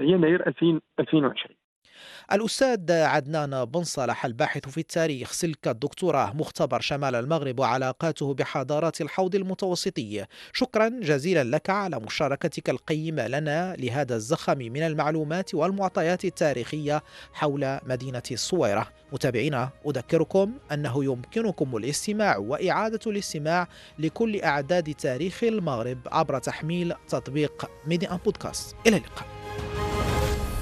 يناير 0.00 0.48
2020 0.48 1.63
الأستاذ 2.32 2.92
عدنان 2.92 3.64
بن 3.64 3.84
صالح 3.84 4.24
الباحث 4.24 4.68
في 4.68 4.78
التاريخ 4.78 5.32
سلك 5.32 5.68
الدكتوراه 5.68 6.32
مختبر 6.32 6.80
شمال 6.80 7.14
المغرب 7.14 7.60
وعلاقاته 7.60 8.34
بحضارات 8.34 9.00
الحوض 9.00 9.34
المتوسطي. 9.34 10.26
شكرا 10.52 10.88
جزيلا 10.88 11.44
لك 11.44 11.70
على 11.70 12.00
مشاركتك 12.00 12.70
القيمة 12.70 13.26
لنا 13.26 13.76
لهذا 13.78 14.16
الزخم 14.16 14.58
من 14.58 14.82
المعلومات 14.82 15.54
والمعطيات 15.54 16.24
التاريخية 16.24 17.02
حول 17.32 17.78
مدينة 17.86 18.22
الصويرة. 18.32 18.88
متابعينا 19.12 19.70
أذكركم 19.86 20.52
أنه 20.72 21.04
يمكنكم 21.04 21.76
الاستماع 21.76 22.36
وإعادة 22.36 23.00
الاستماع 23.06 23.68
لكل 23.98 24.40
أعداد 24.40 24.94
تاريخ 24.94 25.44
المغرب 25.44 25.98
عبر 26.06 26.38
تحميل 26.38 26.94
تطبيق 27.08 27.70
Medi 27.86 28.10
1 28.10 28.16
Podcast. 28.16 28.76
إلى 28.86 28.96
اللقاء. 28.96 29.26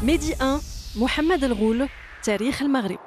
ميدي 0.02 0.34
1 0.40 0.81
محمد 0.96 1.44
الغول 1.44 1.88
تاريخ 2.24 2.62
المغرب. 2.62 2.98